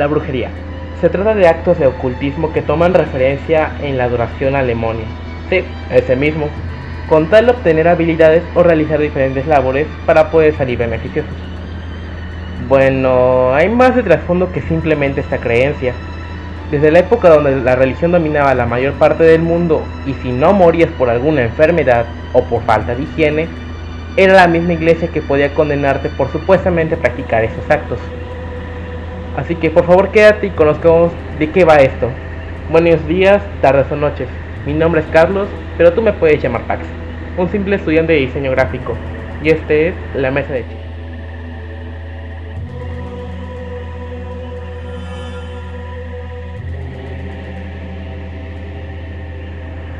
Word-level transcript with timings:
La 0.00 0.06
brujería. 0.06 0.48
Se 1.02 1.10
trata 1.10 1.34
de 1.34 1.46
actos 1.46 1.78
de 1.78 1.86
ocultismo 1.86 2.54
que 2.54 2.62
toman 2.62 2.94
referencia 2.94 3.72
en 3.82 3.98
la 3.98 4.04
al 4.04 4.66
demonio. 4.66 5.04
Sí, 5.50 5.62
ese 5.90 6.16
mismo. 6.16 6.48
Con 7.06 7.26
tal 7.26 7.44
de 7.44 7.52
obtener 7.52 7.86
habilidades 7.86 8.42
o 8.54 8.62
realizar 8.62 8.98
diferentes 8.98 9.46
labores 9.46 9.86
para 10.06 10.30
poder 10.30 10.56
salir 10.56 10.78
beneficiosos. 10.78 11.30
Bueno, 12.66 13.52
hay 13.52 13.68
más 13.68 13.94
de 13.94 14.02
trasfondo 14.02 14.50
que 14.52 14.62
simplemente 14.62 15.20
esta 15.20 15.36
creencia. 15.36 15.92
Desde 16.70 16.90
la 16.90 17.00
época 17.00 17.28
donde 17.28 17.56
la 17.56 17.76
religión 17.76 18.12
dominaba 18.12 18.54
la 18.54 18.64
mayor 18.64 18.94
parte 18.94 19.24
del 19.24 19.42
mundo 19.42 19.82
y 20.06 20.14
si 20.22 20.32
no 20.32 20.54
morías 20.54 20.88
por 20.92 21.10
alguna 21.10 21.42
enfermedad 21.42 22.06
o 22.32 22.42
por 22.44 22.62
falta 22.62 22.94
de 22.94 23.02
higiene, 23.02 23.48
era 24.16 24.32
la 24.32 24.48
misma 24.48 24.72
iglesia 24.72 25.08
que 25.08 25.20
podía 25.20 25.52
condenarte 25.52 26.08
por 26.08 26.32
supuestamente 26.32 26.96
practicar 26.96 27.44
esos 27.44 27.70
actos. 27.70 27.98
Así 29.36 29.54
que 29.54 29.70
por 29.70 29.84
favor 29.84 30.10
quédate 30.10 30.48
y 30.48 30.50
conozcamos 30.50 31.12
de 31.38 31.50
qué 31.50 31.64
va 31.64 31.76
esto. 31.76 32.08
Buenos 32.70 33.06
días, 33.06 33.42
tardes 33.60 33.90
o 33.92 33.96
noches. 33.96 34.28
Mi 34.66 34.72
nombre 34.74 35.02
es 35.02 35.06
Carlos, 35.08 35.48
pero 35.78 35.92
tú 35.92 36.02
me 36.02 36.12
puedes 36.12 36.42
llamar 36.42 36.62
Pax, 36.62 36.84
un 37.36 37.48
simple 37.48 37.76
estudiante 37.76 38.12
de 38.12 38.20
diseño 38.20 38.50
gráfico. 38.50 38.96
Y 39.42 39.50
este 39.50 39.88
es 39.88 39.94
La 40.14 40.30
Mesa 40.30 40.52
de 40.52 40.64
Chile. 40.64 40.76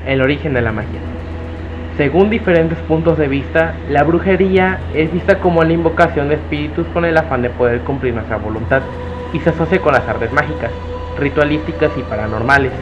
El 0.07 0.23
origen 0.23 0.55
de 0.55 0.61
la 0.61 0.73
magia. 0.73 0.99
Según 1.97 2.31
diferentes 2.31 2.79
puntos 2.81 3.17
de 3.17 3.29
vista, 3.29 3.75
la 3.89 4.03
brujería 4.03 4.81
es 4.95 5.13
vista 5.13 5.39
como 5.39 5.63
la 5.63 5.73
invocación 5.73 6.29
de 6.29 6.35
espíritus 6.35 6.87
con 6.89 7.05
el 7.05 7.17
afán 7.17 7.43
de 7.43 7.51
poder 7.51 7.81
cumplir 7.81 8.15
nuestra 8.15 8.37
voluntad 8.37 8.83
y 9.33 9.41
se 9.41 9.51
asocia 9.51 9.81
con 9.81 9.93
las 9.93 10.07
artes 10.09 10.33
mágicas, 10.33 10.71
ritualísticas 11.19 11.91
y 11.97 12.03
paranormales. 12.03 12.73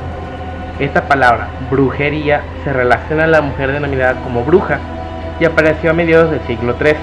Esta 0.78 1.08
palabra, 1.08 1.48
brujería, 1.70 2.42
se 2.64 2.72
relaciona 2.72 3.24
a 3.24 3.28
la 3.28 3.40
mujer 3.40 3.72
denominada 3.72 4.20
como 4.22 4.44
bruja 4.44 4.78
y 5.40 5.44
apareció 5.44 5.90
a 5.90 5.94
mediados 5.94 6.30
del 6.30 6.40
siglo 6.46 6.76
XIII 6.78 6.94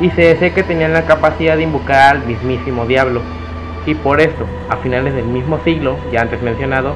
y 0.00 0.10
se 0.10 0.34
dice 0.34 0.52
que 0.52 0.62
tenían 0.62 0.92
la 0.92 1.06
capacidad 1.06 1.56
de 1.56 1.62
invocar 1.62 2.16
al 2.16 2.26
mismísimo 2.26 2.86
diablo. 2.86 3.22
Y 3.86 3.94
por 3.94 4.20
esto, 4.20 4.46
a 4.68 4.76
finales 4.78 5.14
del 5.14 5.26
mismo 5.26 5.60
siglo, 5.62 5.96
ya 6.10 6.22
antes 6.22 6.42
mencionado, 6.42 6.94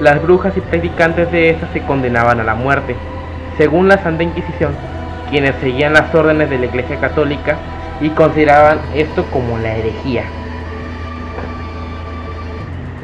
las 0.00 0.20
brujas 0.22 0.56
y 0.56 0.60
practicantes 0.60 1.30
de 1.30 1.50
estas 1.50 1.70
se 1.72 1.82
condenaban 1.82 2.40
a 2.40 2.44
la 2.44 2.54
muerte. 2.54 2.96
Según 3.56 3.88
la 3.88 3.98
Santa 3.98 4.24
Inquisición, 4.24 4.72
quienes 5.30 5.54
seguían 5.56 5.92
las 5.92 6.14
órdenes 6.14 6.50
de 6.50 6.58
la 6.58 6.66
Iglesia 6.66 7.00
Católica 7.00 7.56
y 8.00 8.10
consideraban 8.10 8.80
esto 8.94 9.24
como 9.30 9.58
la 9.58 9.76
herejía. 9.76 10.24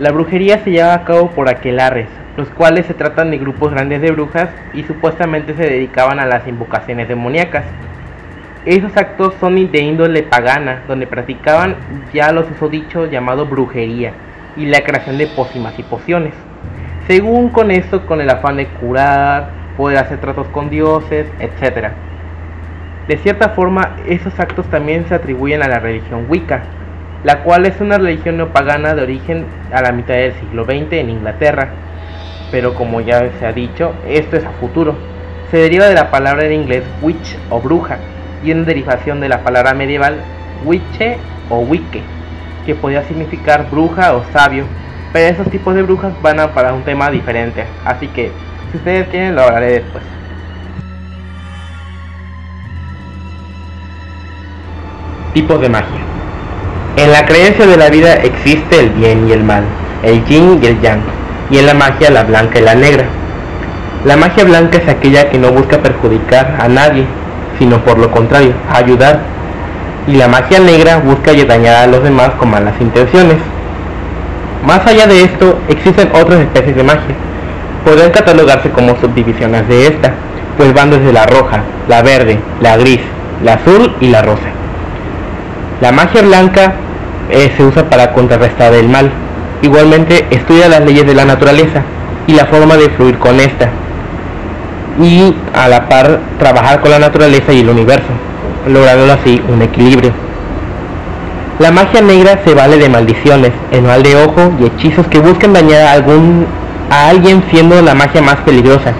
La 0.01 0.13
brujería 0.13 0.65
se 0.65 0.71
lleva 0.71 0.95
a 0.95 1.05
cabo 1.05 1.29
por 1.29 1.51
aquelarres, 1.51 2.09
los 2.39 2.49
cuales 2.49 2.87
se 2.87 2.95
tratan 2.95 3.31
de 3.31 3.37
grupos 3.37 3.71
grandes 3.71 4.01
de 4.01 4.11
brujas 4.11 4.49
y 4.73 4.83
supuestamente 4.85 5.55
se 5.55 5.65
dedicaban 5.65 6.19
a 6.19 6.25
las 6.25 6.49
invocaciones 6.49 7.07
demoníacas. 7.07 7.67
Esos 8.65 8.97
actos 8.97 9.35
son 9.39 9.57
de 9.71 9.79
índole 9.79 10.23
pagana, 10.23 10.85
donde 10.89 11.07
practicaban 11.07 11.77
ya 12.15 12.33
los 12.33 12.47
dicho 12.71 13.11
llamado 13.11 13.45
brujería 13.45 14.15
y 14.57 14.65
la 14.65 14.81
creación 14.81 15.19
de 15.19 15.27
pócimas 15.27 15.79
y 15.79 15.83
pociones. 15.83 16.33
Según 17.07 17.51
con 17.51 17.71
esto, 17.71 18.07
con 18.07 18.23
el 18.23 18.31
afán 18.31 18.57
de 18.57 18.69
curar, 18.69 19.51
poder 19.77 19.99
hacer 19.99 20.19
tratos 20.19 20.49
con 20.49 20.71
dioses, 20.71 21.27
etc. 21.41 21.89
De 23.07 23.19
cierta 23.19 23.51
forma, 23.51 23.97
esos 24.07 24.41
actos 24.41 24.65
también 24.71 25.07
se 25.09 25.15
atribuyen 25.15 25.63
a 25.63 25.69
la 25.69 25.79
religión 25.79 26.25
Wicca, 26.31 26.63
la 27.25 27.43
cual 27.43 27.67
es 27.67 27.81
una 27.81 27.99
religión 27.99 28.37
neopagana 28.37 28.95
de 28.95 29.03
origen 29.03 29.47
a 29.73 29.83
la 29.83 29.93
mitad 29.93 30.15
del 30.15 30.35
siglo 30.35 30.65
XX 30.65 30.93
en 30.93 31.11
Inglaterra. 31.11 31.69
Pero 32.51 32.75
como 32.75 33.01
ya 33.01 33.31
se 33.39 33.47
ha 33.47 33.53
dicho, 33.53 33.93
esto 34.09 34.37
es 34.37 34.45
a 34.45 34.51
futuro. 34.53 34.95
Se 35.51 35.59
deriva 35.59 35.87
de 35.87 35.95
la 35.95 36.11
palabra 36.11 36.47
en 36.47 36.53
inglés 36.53 36.85
witch 37.03 37.37
o 37.51 37.61
bruja 37.61 37.99
y 38.43 38.53
una 38.53 38.65
derivación 38.65 39.21
de 39.21 39.29
la 39.29 39.43
palabra 39.43 39.75
medieval 39.75 40.17
witche 40.65 41.19
o 41.49 41.59
wicke, 41.59 42.03
que 42.65 42.75
podía 42.75 43.03
significar 43.05 43.69
bruja 43.71 44.15
o 44.15 44.25
sabio, 44.33 44.65
pero 45.13 45.35
esos 45.35 45.51
tipos 45.51 45.75
de 45.75 45.83
brujas 45.83 46.13
van 46.23 46.41
a 46.41 46.53
para 46.53 46.73
un 46.73 46.83
tema 46.83 47.11
diferente. 47.11 47.65
Así 47.85 48.07
que, 48.09 48.31
si 48.71 48.79
ustedes 48.79 49.09
quieren, 49.09 49.35
lo 49.35 49.43
hablaré 49.43 49.73
después. 49.73 50.05
Tipos 55.35 55.61
de 55.61 55.69
magia. 55.69 56.10
En 56.97 57.13
la 57.13 57.25
creencia 57.25 57.67
de 57.67 57.77
la 57.77 57.89
vida 57.89 58.15
existe 58.15 58.81
el 58.81 58.91
bien 58.91 59.29
y 59.29 59.33
el 59.33 59.45
mal, 59.45 59.63
el 60.03 60.25
yin 60.25 60.59
y 60.61 60.67
el 60.67 60.81
yang, 60.81 61.01
y 61.49 61.59
en 61.59 61.67
la 61.67 61.75
magia 61.75 62.11
la 62.11 62.25
blanca 62.25 62.59
y 62.59 62.63
la 62.63 62.75
negra. 62.75 63.05
La 64.05 64.17
magia 64.17 64.45
blanca 64.45 64.79
es 64.79 64.89
aquella 64.89 65.31
que 65.31 65.39
no 65.39 65.53
busca 65.53 65.79
perjudicar 65.79 66.57
a 66.59 66.67
nadie, 66.69 67.05
sino 67.59 67.79
por 67.85 67.97
lo 67.97 68.11
contrario, 68.11 68.55
ayudar. 68.73 69.21
Y 70.09 70.17
la 70.17 70.27
magia 70.27 70.59
negra 70.59 70.99
busca 70.99 71.33
dañar 71.33 71.77
a 71.77 71.87
los 71.87 72.03
demás 72.03 72.31
con 72.39 72.51
malas 72.51 72.75
intenciones. 72.81 73.37
Más 74.67 74.85
allá 74.85 75.07
de 75.07 75.23
esto, 75.23 75.59
existen 75.69 76.11
otras 76.13 76.41
especies 76.41 76.75
de 76.75 76.83
magia. 76.83 77.15
Podrían 77.85 78.11
catalogarse 78.11 78.71
como 78.71 78.97
subdivisiones 79.01 79.69
de 79.69 79.87
esta, 79.87 80.13
pues 80.57 80.75
van 80.75 80.91
desde 80.91 81.13
la 81.13 81.25
roja, 81.27 81.63
la 81.89 82.03
verde, 82.03 82.41
la 82.61 82.77
gris, 82.77 83.01
la 83.45 83.55
azul 83.55 83.95
y 84.01 84.09
la 84.09 84.23
rosa. 84.23 84.60
La 85.81 85.93
magia 85.93 86.21
blanca 86.21 86.75
eh, 87.31 87.53
se 87.57 87.65
usa 87.65 87.89
para 87.89 88.13
contrarrestar 88.13 88.75
el 88.75 88.89
mal. 88.89 89.11
Igualmente 89.63 90.27
estudia 90.31 90.69
las 90.69 90.81
leyes 90.81 91.07
de 91.07 91.15
la 91.15 91.25
naturaleza 91.25 91.83
y 92.27 92.35
la 92.35 92.45
forma 92.47 92.77
de 92.77 92.91
fluir 92.91 93.19
con 93.19 93.41
esta. 93.41 93.71
Y 95.01 95.35
a 95.55 95.69
la 95.69 95.89
par 95.89 96.21
trabajar 96.39 96.81
con 96.81 96.91
la 96.91 96.99
naturaleza 96.99 97.53
y 97.53 97.61
el 97.61 97.71
universo, 97.71 98.09
logrando 98.67 99.13
así 99.13 99.43
un 99.49 99.63
equilibrio. 99.63 100.13
La 101.59 101.71
magia 101.71 102.03
negra 102.03 102.41
se 102.45 102.55
vale 102.55 102.77
de 102.77 102.89
maldiciones, 102.89 103.53
el 103.71 103.83
mal 103.83 104.03
de 104.03 104.17
ojo 104.17 104.53
y 104.61 104.67
hechizos 104.67 105.07
que 105.07 105.19
buscan 105.19 105.53
dañar 105.53 105.83
a, 105.83 105.93
algún, 105.93 106.47
a 106.91 107.09
alguien 107.09 107.43
siendo 107.51 107.81
la 107.81 107.95
magia 107.95 108.21
más 108.21 108.37
peligrosa, 108.37 108.93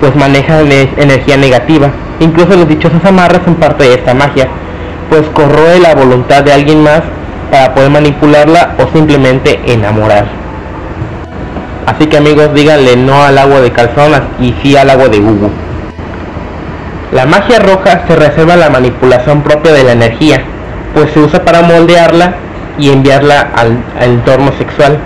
pues 0.00 0.14
maneja 0.14 0.60
energía 0.60 1.36
negativa. 1.36 1.90
Incluso 2.20 2.56
los 2.56 2.68
dichosos 2.68 3.04
amarras 3.04 3.42
son 3.44 3.56
parte 3.56 3.84
de 3.84 3.94
esta 3.94 4.14
magia, 4.14 4.48
pues 5.10 5.22
corroe 5.32 5.78
la 5.80 5.94
voluntad 5.94 6.42
de 6.42 6.52
alguien 6.52 6.82
más 6.82 7.02
para 7.50 7.74
poder 7.74 7.90
manipularla 7.90 8.74
o 8.78 8.92
simplemente 8.92 9.60
enamorar. 9.66 10.26
Así 11.86 12.06
que 12.06 12.16
amigos, 12.16 12.52
díganle 12.52 12.96
no 12.96 13.22
al 13.22 13.38
agua 13.38 13.60
de 13.60 13.70
calzonas 13.70 14.22
y 14.40 14.54
sí 14.62 14.76
al 14.76 14.90
agua 14.90 15.08
de 15.08 15.20
Hugo. 15.20 15.50
La 17.12 17.24
magia 17.24 17.60
roja 17.60 18.02
se 18.08 18.16
reserva 18.16 18.56
la 18.56 18.68
manipulación 18.68 19.42
propia 19.42 19.72
de 19.72 19.84
la 19.84 19.92
energía, 19.92 20.42
pues 20.92 21.10
se 21.12 21.20
usa 21.20 21.44
para 21.44 21.62
moldearla 21.62 22.34
y 22.78 22.90
enviarla 22.90 23.52
al, 23.54 23.78
entorno 24.00 24.52
sexual. 24.58 24.98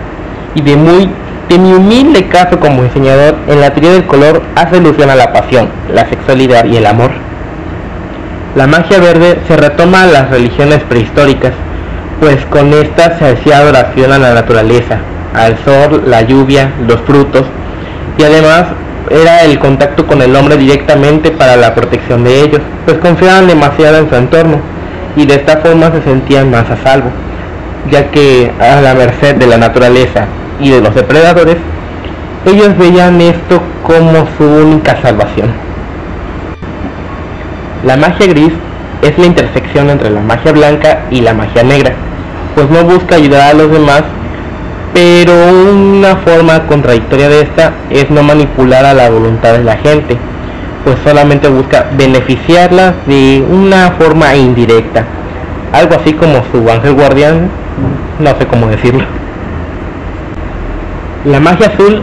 Y 0.54 0.62
de 0.62 0.76
muy 0.76 1.10
de 1.48 1.58
mi 1.58 1.72
humilde 1.72 2.28
caso 2.28 2.58
como 2.58 2.84
diseñador, 2.84 3.36
en 3.48 3.60
la 3.60 3.70
teoría 3.70 3.92
del 3.92 4.06
color 4.06 4.42
hace 4.54 4.76
alusión 4.76 5.10
a 5.10 5.16
la 5.16 5.32
pasión, 5.32 5.68
la 5.92 6.08
sexualidad 6.08 6.64
y 6.64 6.76
el 6.76 6.86
amor. 6.86 7.10
La 8.56 8.66
magia 8.66 8.98
verde 8.98 9.38
se 9.46 9.56
retoma 9.56 10.02
a 10.02 10.06
las 10.06 10.28
religiones 10.28 10.80
prehistóricas, 10.88 11.52
pues 12.18 12.44
con 12.46 12.72
esta 12.72 13.16
se 13.16 13.28
hacía 13.28 13.58
adoración 13.58 14.10
a 14.10 14.18
la 14.18 14.34
naturaleza, 14.34 14.98
al 15.32 15.56
sol, 15.64 16.02
la 16.06 16.22
lluvia, 16.22 16.72
los 16.84 17.00
frutos, 17.02 17.44
y 18.18 18.24
además 18.24 18.64
era 19.08 19.44
el 19.44 19.60
contacto 19.60 20.04
con 20.04 20.20
el 20.20 20.34
hombre 20.34 20.56
directamente 20.56 21.30
para 21.30 21.56
la 21.56 21.76
protección 21.76 22.24
de 22.24 22.42
ellos, 22.42 22.60
pues 22.86 22.98
confiaban 22.98 23.46
demasiado 23.46 23.98
en 23.98 24.08
su 24.08 24.16
entorno 24.16 24.60
y 25.14 25.26
de 25.26 25.34
esta 25.34 25.58
forma 25.58 25.92
se 25.92 26.02
sentían 26.02 26.50
más 26.50 26.68
a 26.68 26.76
salvo, 26.78 27.10
ya 27.88 28.10
que 28.10 28.50
a 28.58 28.80
la 28.80 28.94
merced 28.94 29.36
de 29.36 29.46
la 29.46 29.58
naturaleza 29.58 30.26
y 30.58 30.70
de 30.70 30.80
los 30.80 30.92
depredadores, 30.92 31.56
ellos 32.46 32.76
veían 32.76 33.20
esto 33.20 33.62
como 33.84 34.26
su 34.36 34.44
única 34.44 35.00
salvación. 35.00 35.69
La 37.84 37.96
magia 37.96 38.26
gris 38.26 38.52
es 39.02 39.16
la 39.16 39.26
intersección 39.26 39.88
entre 39.88 40.10
la 40.10 40.20
magia 40.20 40.52
blanca 40.52 41.06
y 41.10 41.22
la 41.22 41.32
magia 41.32 41.62
negra, 41.62 41.92
pues 42.54 42.68
no 42.68 42.84
busca 42.84 43.16
ayudar 43.16 43.50
a 43.50 43.54
los 43.54 43.70
demás, 43.70 44.02
pero 44.92 45.32
una 45.72 46.16
forma 46.16 46.66
contradictoria 46.66 47.30
de 47.30 47.40
esta 47.40 47.72
es 47.88 48.10
no 48.10 48.22
manipular 48.22 48.84
a 48.84 48.92
la 48.92 49.08
voluntad 49.08 49.52
de 49.52 49.64
la 49.64 49.78
gente, 49.78 50.18
pues 50.84 50.96
solamente 51.04 51.48
busca 51.48 51.86
beneficiarla 51.96 52.94
de 53.06 53.42
una 53.48 53.92
forma 53.92 54.34
indirecta. 54.34 55.04
Algo 55.72 55.94
así 55.94 56.12
como 56.12 56.42
su 56.52 56.68
ángel 56.70 56.94
guardián, 56.94 57.48
no 58.18 58.30
sé 58.38 58.46
cómo 58.46 58.66
decirlo. 58.66 59.04
La 61.24 61.40
magia 61.40 61.68
azul, 61.68 62.02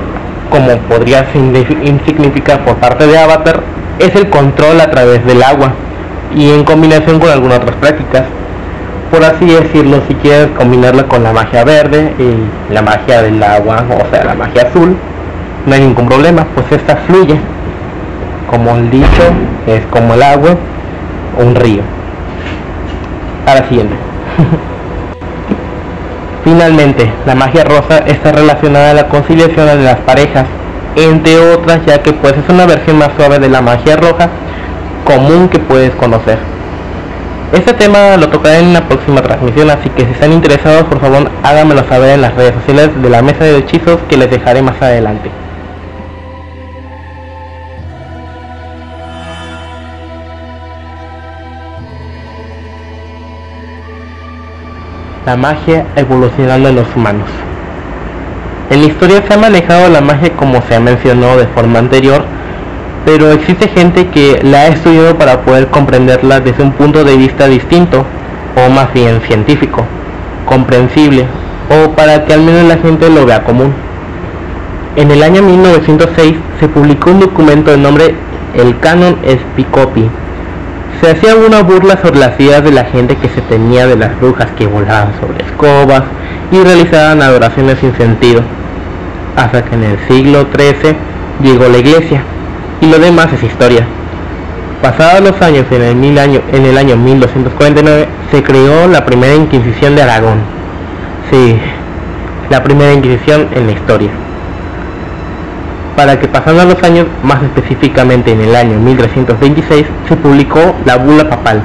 como 0.49 0.77
podría 0.89 1.27
significar 1.33 2.63
por 2.65 2.77
parte 2.77 3.05
de 3.05 3.17
Avatar, 3.17 3.61
es 3.99 4.15
el 4.15 4.29
control 4.29 4.81
a 4.81 4.89
través 4.89 5.25
del 5.25 5.43
agua 5.43 5.73
y 6.35 6.51
en 6.51 6.63
combinación 6.63 7.19
con 7.19 7.29
algunas 7.29 7.59
otras 7.59 7.75
prácticas. 7.77 8.23
por 9.11 9.23
así 9.23 9.45
decirlo, 9.45 10.01
si 10.07 10.15
quieres 10.15 10.47
combinarla 10.57 11.03
con 11.03 11.23
la 11.23 11.31
magia 11.31 11.63
verde 11.63 12.13
y 12.19 12.73
la 12.73 12.81
magia 12.81 13.21
del 13.21 13.41
agua, 13.41 13.85
o 13.89 14.13
sea, 14.13 14.25
la 14.25 14.35
magia 14.35 14.63
azul, 14.63 14.97
no 15.65 15.73
hay 15.73 15.81
ningún 15.81 16.07
problema, 16.07 16.45
pues 16.53 16.71
esta 16.71 16.97
fluye. 16.97 17.39
Como 18.49 18.75
el 18.75 18.89
dicho, 18.89 19.23
es 19.65 19.85
como 19.87 20.13
el 20.13 20.23
agua 20.23 20.55
o 21.37 21.43
un 21.43 21.55
río. 21.55 21.81
Ahora 23.45 23.67
siguiente. 23.67 23.95
Finalmente, 26.43 27.11
la 27.25 27.35
magia 27.35 27.63
rosa 27.63 27.99
está 28.07 28.31
relacionada 28.31 28.91
a 28.91 28.93
la 28.93 29.07
conciliación 29.09 29.67
de 29.67 29.83
las 29.83 29.99
parejas, 29.99 30.45
entre 30.97 31.37
otras 31.53 31.85
ya 31.85 32.01
que 32.01 32.11
pues 32.11 32.33
es 32.33 32.49
una 32.49 32.65
versión 32.65 32.97
más 32.97 33.11
suave 33.15 33.39
de 33.39 33.49
la 33.49 33.61
magia 33.61 33.95
roja 33.95 34.29
común 35.05 35.47
que 35.47 35.59
puedes 35.59 35.91
conocer. 35.95 36.37
Este 37.53 37.73
tema 37.73 38.17
lo 38.17 38.27
tocaré 38.27 38.59
en 38.59 38.73
la 38.73 38.81
próxima 38.81 39.21
transmisión, 39.21 39.69
así 39.69 39.89
que 39.91 40.03
si 40.03 40.11
están 40.11 40.33
interesados, 40.33 40.83
por 40.83 40.99
favor 40.99 41.31
háganmelo 41.43 41.87
saber 41.87 42.09
en 42.15 42.21
las 42.21 42.35
redes 42.35 42.53
sociales 42.55 42.89
de 43.01 43.09
la 43.09 43.21
mesa 43.21 43.45
de 43.45 43.59
hechizos 43.59 43.99
que 44.09 44.17
les 44.17 44.29
dejaré 44.29 44.61
más 44.61 44.81
adelante. 44.81 45.31
La 55.25 55.37
magia 55.37 55.85
evolucionando 55.95 56.69
en 56.69 56.75
los 56.75 56.95
humanos. 56.95 57.29
En 58.69 58.81
la 58.81 58.87
historia 58.87 59.23
se 59.25 59.33
ha 59.33 59.37
manejado 59.37 59.89
la 59.89 60.01
magia 60.01 60.33
como 60.35 60.61
se 60.63 60.75
ha 60.75 60.79
mencionado 60.81 61.37
de 61.37 61.47
forma 61.47 61.79
anterior, 61.79 62.25
pero 63.05 63.31
existe 63.31 63.69
gente 63.69 64.07
que 64.07 64.41
la 64.43 64.63
ha 64.63 64.67
estudiado 64.67 65.17
para 65.17 65.41
poder 65.43 65.67
comprenderla 65.67 66.41
desde 66.41 66.63
un 66.63 66.73
punto 66.73 67.05
de 67.05 67.15
vista 67.15 67.47
distinto, 67.47 68.05
o 68.57 68.69
más 68.69 68.91
bien 68.93 69.21
científico, 69.21 69.85
comprensible, 70.45 71.25
o 71.69 71.91
para 71.91 72.25
que 72.25 72.33
al 72.33 72.41
menos 72.41 72.65
la 72.65 72.77
gente 72.77 73.09
lo 73.09 73.25
vea 73.25 73.45
común. 73.45 73.73
En 74.97 75.11
el 75.11 75.23
año 75.23 75.41
1906 75.43 76.35
se 76.59 76.67
publicó 76.67 77.11
un 77.11 77.21
documento 77.21 77.71
de 77.71 77.77
nombre 77.77 78.15
El 78.53 78.77
Canon 78.79 79.15
Spicopi. 79.25 80.09
Se 81.01 81.11
hacía 81.11 81.35
una 81.35 81.61
burla 81.61 81.99
sobre 82.01 82.19
las 82.19 82.39
ideas 82.39 82.63
de 82.63 82.71
la 82.71 82.85
gente 82.85 83.15
que 83.17 83.29
se 83.29 83.41
tenía 83.41 83.85
de 83.85 83.95
las 83.95 84.19
brujas 84.19 84.47
que 84.57 84.65
volaban 84.65 85.13
sobre 85.19 85.43
escobas 85.45 86.03
y 86.51 86.57
realizaban 86.59 87.21
adoraciones 87.21 87.77
sin 87.79 87.95
sentido, 87.95 88.41
hasta 89.35 89.63
que 89.63 89.75
en 89.75 89.83
el 89.83 89.99
siglo 90.07 90.47
XIII 90.55 90.95
llegó 91.43 91.67
la 91.67 91.77
iglesia 91.77 92.23
y 92.81 92.87
lo 92.87 92.97
demás 92.97 93.31
es 93.31 93.43
historia. 93.43 93.85
Pasados 94.81 95.21
los 95.21 95.41
años, 95.41 95.65
en 95.71 95.81
el, 95.83 95.95
mil 95.95 96.17
año, 96.17 96.41
en 96.51 96.65
el 96.65 96.77
año 96.77 96.95
1249, 96.97 98.07
se 98.31 98.43
creó 98.43 98.87
la 98.87 99.05
primera 99.05 99.35
Inquisición 99.35 99.95
de 99.95 100.01
Aragón. 100.01 100.39
Sí, 101.29 101.59
la 102.49 102.63
primera 102.63 102.93
Inquisición 102.93 103.47
en 103.53 103.67
la 103.67 103.73
historia. 103.73 104.09
Para 105.97 106.19
que 106.19 106.27
pasando 106.27 106.63
los 106.63 106.83
años, 106.83 107.07
más 107.23 107.41
específicamente 107.41 108.31
en 108.31 108.41
el 108.41 108.55
año 108.55 108.77
1326, 108.77 109.83
se 110.07 110.15
publicó 110.15 110.75
la 110.85 110.97
Bula 110.97 111.27
Papal, 111.27 111.63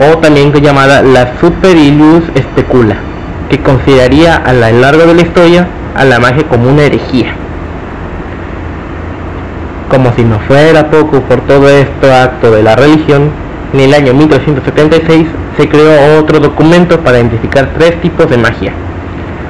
o 0.00 0.18
también 0.18 0.52
llamada 0.52 1.00
la 1.00 1.38
Super 1.38 1.76
Ilus 1.76 2.24
Specula, 2.36 2.96
que 3.48 3.62
consideraría 3.62 4.34
a 4.34 4.52
lo 4.52 4.80
largo 4.80 5.06
de 5.06 5.14
la 5.14 5.22
historia 5.22 5.68
a 5.94 6.04
la 6.04 6.18
magia 6.18 6.42
como 6.48 6.70
una 6.70 6.82
herejía. 6.82 7.36
Como 9.88 10.12
si 10.14 10.24
no 10.24 10.40
fuera 10.40 10.90
poco 10.90 11.20
por 11.20 11.42
todo 11.42 11.68
este 11.68 12.12
acto 12.12 12.50
de 12.50 12.64
la 12.64 12.74
religión, 12.74 13.30
en 13.74 13.78
el 13.78 13.94
año 13.94 14.12
1376 14.12 15.28
se 15.56 15.68
creó 15.68 16.18
otro 16.18 16.40
documento 16.40 16.98
para 16.98 17.18
identificar 17.20 17.70
tres 17.78 18.00
tipos 18.00 18.28
de 18.28 18.38
magia. 18.38 18.72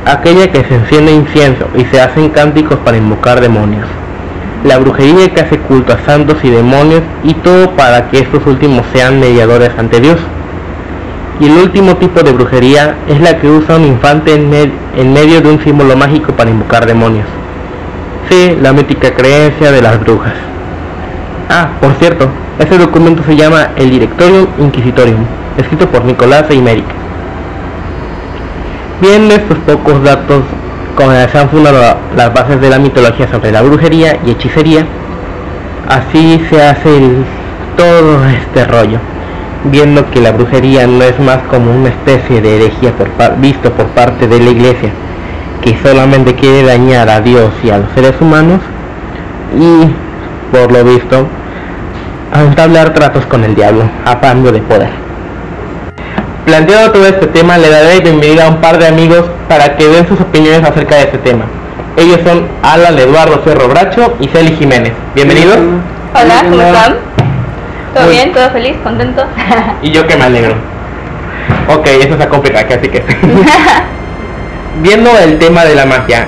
Aquella 0.04 0.52
que 0.52 0.64
se 0.64 0.74
enciende 0.74 1.12
incienso 1.12 1.66
y 1.74 1.86
se 1.86 1.98
hacen 1.98 2.28
cánticos 2.28 2.76
para 2.80 2.98
invocar 2.98 3.40
demonios. 3.40 3.88
La 4.64 4.78
brujería 4.78 5.28
que 5.34 5.40
hace 5.40 5.58
culto 5.58 5.92
a 5.92 6.04
santos 6.04 6.36
y 6.44 6.50
demonios 6.50 7.02
y 7.24 7.34
todo 7.34 7.70
para 7.72 8.08
que 8.10 8.18
estos 8.18 8.46
últimos 8.46 8.86
sean 8.92 9.18
mediadores 9.20 9.70
ante 9.78 10.00
Dios. 10.00 10.18
Y 11.40 11.46
el 11.46 11.58
último 11.58 11.96
tipo 11.96 12.22
de 12.22 12.32
brujería 12.32 12.96
es 13.08 13.20
la 13.20 13.38
que 13.38 13.48
usa 13.48 13.76
un 13.76 13.84
infante 13.86 14.34
en, 14.34 14.52
en 14.96 15.12
medio 15.12 15.40
de 15.40 15.50
un 15.50 15.62
símbolo 15.64 15.96
mágico 15.96 16.32
para 16.32 16.50
invocar 16.50 16.86
demonios 16.86 17.26
la 18.62 18.72
mítica 18.72 19.12
creencia 19.12 19.70
de 19.70 19.82
las 19.82 20.00
brujas. 20.00 20.32
Ah, 21.50 21.68
por 21.80 21.92
cierto, 21.94 22.28
ese 22.58 22.78
documento 22.78 23.22
se 23.24 23.36
llama 23.36 23.70
el 23.76 23.90
Directorium 23.90 24.46
Inquisitorium, 24.58 25.24
escrito 25.58 25.86
por 25.88 26.04
Nicolás 26.04 26.44
Eimerick. 26.48 26.86
Bien, 29.02 29.30
estos 29.30 29.58
pocos 29.66 30.02
datos 30.02 30.44
como 30.96 31.10
se 31.10 31.38
han 31.38 31.48
fundado 31.48 31.96
las 32.16 32.34
bases 32.34 32.60
de 32.60 32.70
la 32.70 32.78
mitología 32.78 33.28
sobre 33.30 33.52
la 33.52 33.62
brujería 33.62 34.18
y 34.26 34.30
hechicería, 34.32 34.86
así 35.88 36.44
se 36.50 36.62
hace 36.62 37.00
todo 37.76 38.26
este 38.26 38.64
rollo, 38.66 38.98
viendo 39.64 40.10
que 40.10 40.20
la 40.20 40.32
brujería 40.32 40.86
no 40.86 41.02
es 41.02 41.18
más 41.18 41.38
como 41.50 41.72
una 41.72 41.88
especie 41.88 42.40
de 42.40 42.56
herejía 42.56 42.92
visto 43.38 43.72
por 43.72 43.86
parte 43.88 44.26
de 44.28 44.38
la 44.38 44.50
iglesia, 44.50 44.90
que 45.62 45.76
solamente 45.82 46.34
quiere 46.34 46.64
dañar 46.64 47.08
a 47.08 47.20
Dios 47.20 47.50
y 47.62 47.70
a 47.70 47.78
los 47.78 47.90
seres 47.92 48.14
humanos 48.20 48.60
y 49.58 50.54
por 50.54 50.72
lo 50.72 50.84
visto 50.84 51.26
a 52.32 52.42
entablar 52.42 52.92
tratos 52.92 53.24
con 53.26 53.44
el 53.44 53.54
diablo 53.54 53.84
a 54.04 54.20
cambio 54.20 54.52
de 54.52 54.60
poder. 54.60 55.11
Planteado 56.44 56.90
todo 56.90 57.06
este 57.06 57.28
tema, 57.28 57.56
le 57.56 57.70
daré 57.70 58.00
bienvenida 58.00 58.46
a 58.46 58.48
un 58.48 58.60
par 58.60 58.76
de 58.76 58.88
amigos 58.88 59.24
para 59.48 59.76
que 59.76 59.86
den 59.86 60.08
sus 60.08 60.20
opiniones 60.20 60.68
acerca 60.68 60.96
de 60.96 61.02
este 61.02 61.18
tema. 61.18 61.44
Ellos 61.96 62.18
son 62.24 62.48
Alan 62.64 62.98
Eduardo 62.98 63.42
Cerro 63.44 63.68
Bracho 63.68 64.16
y 64.18 64.26
Celi 64.26 64.56
Jiménez. 64.56 64.92
Bienvenidos. 65.14 65.56
Hola, 66.12 66.42
¿cómo 66.42 66.60
están? 66.60 66.96
¿Todo 67.94 68.08
bien? 68.08 68.32
¿Todo 68.32 68.50
feliz? 68.50 68.76
¿Contento? 68.82 69.24
y 69.82 69.92
yo 69.92 70.04
que 70.04 70.16
me 70.16 70.24
alegro. 70.24 70.54
Ok, 71.68 71.86
eso 71.86 72.18
se 72.18 72.28
complica, 72.28 72.58
así 72.60 72.88
que... 72.88 73.04
viendo 74.82 75.16
el 75.18 75.38
tema 75.38 75.64
de 75.64 75.76
la 75.76 75.86
magia, 75.86 76.26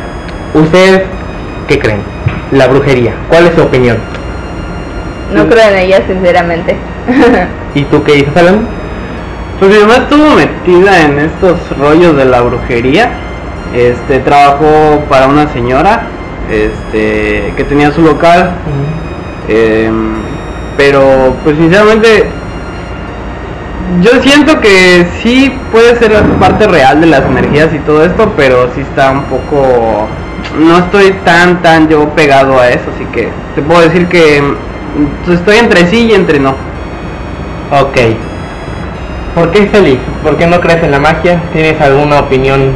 ¿ustedes 0.55 1.03
qué 1.67 1.81
creen? 1.81 2.03
La 2.53 2.69
brujería, 2.69 3.15
¿cuál 3.29 3.49
es 3.49 3.55
su 3.57 3.63
opinión? 3.63 3.97
No 5.33 5.49
creo 5.49 5.71
en 5.71 5.79
ella, 5.79 6.03
sinceramente. 6.07 6.77
¿Y 7.75 7.83
tú 7.83 8.05
qué 8.05 8.13
dices, 8.13 8.37
Alan? 8.37 8.84
Pues 9.65 9.77
mi 9.77 9.81
mamá 9.81 9.97
estuvo 9.97 10.35
metida 10.35 11.07
en 11.07 11.19
estos 11.21 11.59
rollos 11.79 12.15
de 12.19 12.27
la 12.27 12.43
brujería. 12.43 13.09
Este 13.75 14.19
trabajó 14.19 15.03
para 15.09 15.27
una 15.27 15.51
señora 15.55 16.03
este 16.53 17.55
que 17.57 17.65
tenía 17.67 17.91
su 17.91 18.03
local. 18.03 18.51
Em, 19.49 20.17
pero 20.77 21.35
pues 21.43 21.57
sinceramente 21.57 22.27
yo 24.03 24.11
siento 24.21 24.61
que 24.61 25.07
sí 25.23 25.51
puede 25.73 25.99
ser 25.99 26.13
parte 26.39 26.67
real 26.67 27.01
de 27.01 27.07
las 27.07 27.25
energías 27.25 27.73
y 27.73 27.79
todo 27.79 28.05
esto, 28.05 28.35
pero 28.37 28.69
sí 28.75 28.83
está 28.83 29.13
un 29.13 29.23
poco... 29.23 30.07
No 30.59 30.77
estoy 30.77 31.13
tan, 31.25 31.63
tan 31.63 31.89
yo 31.89 32.07
pegado 32.11 32.61
a 32.61 32.69
eso, 32.69 32.85
así 32.95 33.07
que 33.15 33.31
te 33.55 33.63
puedo 33.63 33.81
decir 33.81 34.09
que 34.09 34.43
mm, 34.43 35.33
estoy 35.33 35.57
entre 35.57 35.87
sí 35.87 36.09
y 36.11 36.13
entre 36.13 36.39
no. 36.39 36.55
Ok. 37.71 38.34
¿Por 39.35 39.51
qué 39.51 39.67
feliz? 39.67 39.99
¿Por 40.23 40.37
qué 40.37 40.47
no 40.47 40.61
crees 40.61 40.83
en 40.85 40.93
la 40.93 41.01
magia? 41.01 41.41
¿Tienes 41.53 41.81
alguna 41.81 42.21
opinión 42.21 42.73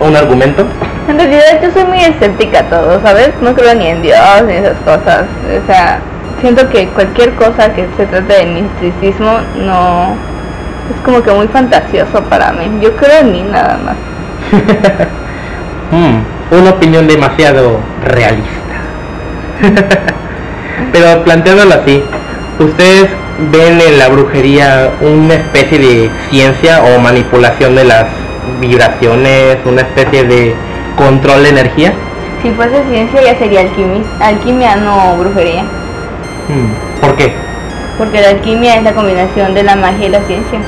o 0.00 0.08
un 0.08 0.16
argumento? 0.16 0.66
En 1.08 1.16
realidad 1.16 1.62
yo 1.62 1.70
soy 1.70 1.84
muy 1.84 2.00
escéptica 2.00 2.60
a 2.60 2.62
todo, 2.64 3.00
¿sabes? 3.02 3.30
No 3.40 3.54
creo 3.54 3.74
ni 3.76 3.86
en 3.86 4.02
Dios 4.02 4.18
ni 4.46 4.54
esas 4.54 4.76
cosas. 4.78 5.26
O 5.62 5.66
sea, 5.66 6.00
siento 6.40 6.68
que 6.70 6.88
cualquier 6.88 7.34
cosa 7.34 7.72
que 7.72 7.86
se 7.96 8.06
trate 8.06 8.32
de 8.34 8.46
misticismo 8.46 9.38
no 9.64 10.16
es 10.92 11.00
como 11.04 11.22
que 11.22 11.30
muy 11.30 11.46
fantasioso 11.46 12.20
para 12.24 12.52
mí. 12.52 12.64
Yo 12.80 12.96
creo 12.96 13.20
en 13.20 13.32
mí 13.32 13.42
nada 13.42 13.78
más. 13.78 13.96
Hmm, 15.92 16.22
una 16.50 16.70
opinión 16.70 17.06
demasiado 17.06 17.78
realista. 18.02 18.76
Pero 20.90 21.22
planteándolo 21.22 21.74
así, 21.74 22.02
¿ustedes 22.58 23.10
ven 23.50 23.80
en 23.80 23.98
la 23.98 24.08
brujería 24.08 24.90
una 25.00 25.34
especie 25.34 25.78
de 25.78 26.10
ciencia 26.30 26.82
o 26.82 26.98
manipulación 26.98 27.74
de 27.74 27.84
las 27.84 28.06
vibraciones, 28.60 29.58
una 29.64 29.82
especie 29.82 30.24
de 30.24 30.54
control 30.96 31.42
de 31.42 31.48
energía? 31.50 31.92
Si 32.42 32.50
fuese 32.50 32.82
ciencia 32.90 33.22
ya 33.22 33.38
sería 33.38 33.60
alquimia, 33.60 34.02
alquimia 34.20 34.76
no 34.76 35.16
brujería. 35.16 35.62
Hmm, 35.62 37.00
¿Por 37.00 37.16
qué? 37.16 37.32
Porque 37.98 38.20
la 38.20 38.30
alquimia 38.30 38.76
es 38.76 38.82
la 38.82 38.92
combinación 38.92 39.54
de 39.54 39.62
la 39.62 39.76
magia 39.76 40.06
y 40.06 40.10
la 40.10 40.22
ciencia. 40.22 40.58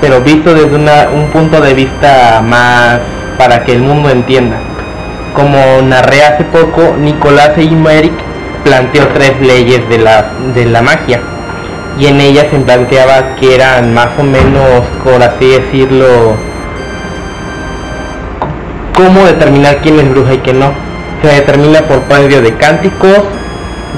Pero 0.00 0.20
visto 0.20 0.54
desde 0.54 0.76
un 0.76 1.30
punto 1.32 1.60
de 1.60 1.74
vista 1.74 2.40
más 2.44 3.00
para 3.36 3.64
que 3.64 3.72
el 3.72 3.80
mundo 3.80 4.10
entienda. 4.10 4.56
Como 5.34 5.82
narré 5.82 6.24
hace 6.24 6.44
poco, 6.44 6.96
Nicolás 6.98 7.56
Eimerick 7.56 8.12
planteó 8.64 9.08
tres 9.08 9.40
leyes 9.40 9.88
de 9.88 9.98
la, 9.98 10.30
de 10.54 10.64
la 10.66 10.82
magia. 10.82 11.20
Y 11.98 12.06
en 12.06 12.20
ella 12.20 12.46
se 12.50 12.58
planteaba 12.60 13.34
que 13.36 13.54
eran 13.54 13.92
más 13.92 14.10
o 14.18 14.22
menos, 14.22 14.84
por 15.02 15.20
así 15.20 15.48
decirlo, 15.48 16.36
cómo 18.94 19.24
determinar 19.24 19.78
quién 19.82 19.98
es 19.98 20.08
bruja 20.08 20.34
y 20.34 20.38
quién 20.38 20.60
no. 20.60 20.72
Se 21.22 21.28
determina 21.28 21.80
por 21.82 22.06
medio 22.08 22.40
de 22.40 22.54
cánticos, 22.54 23.22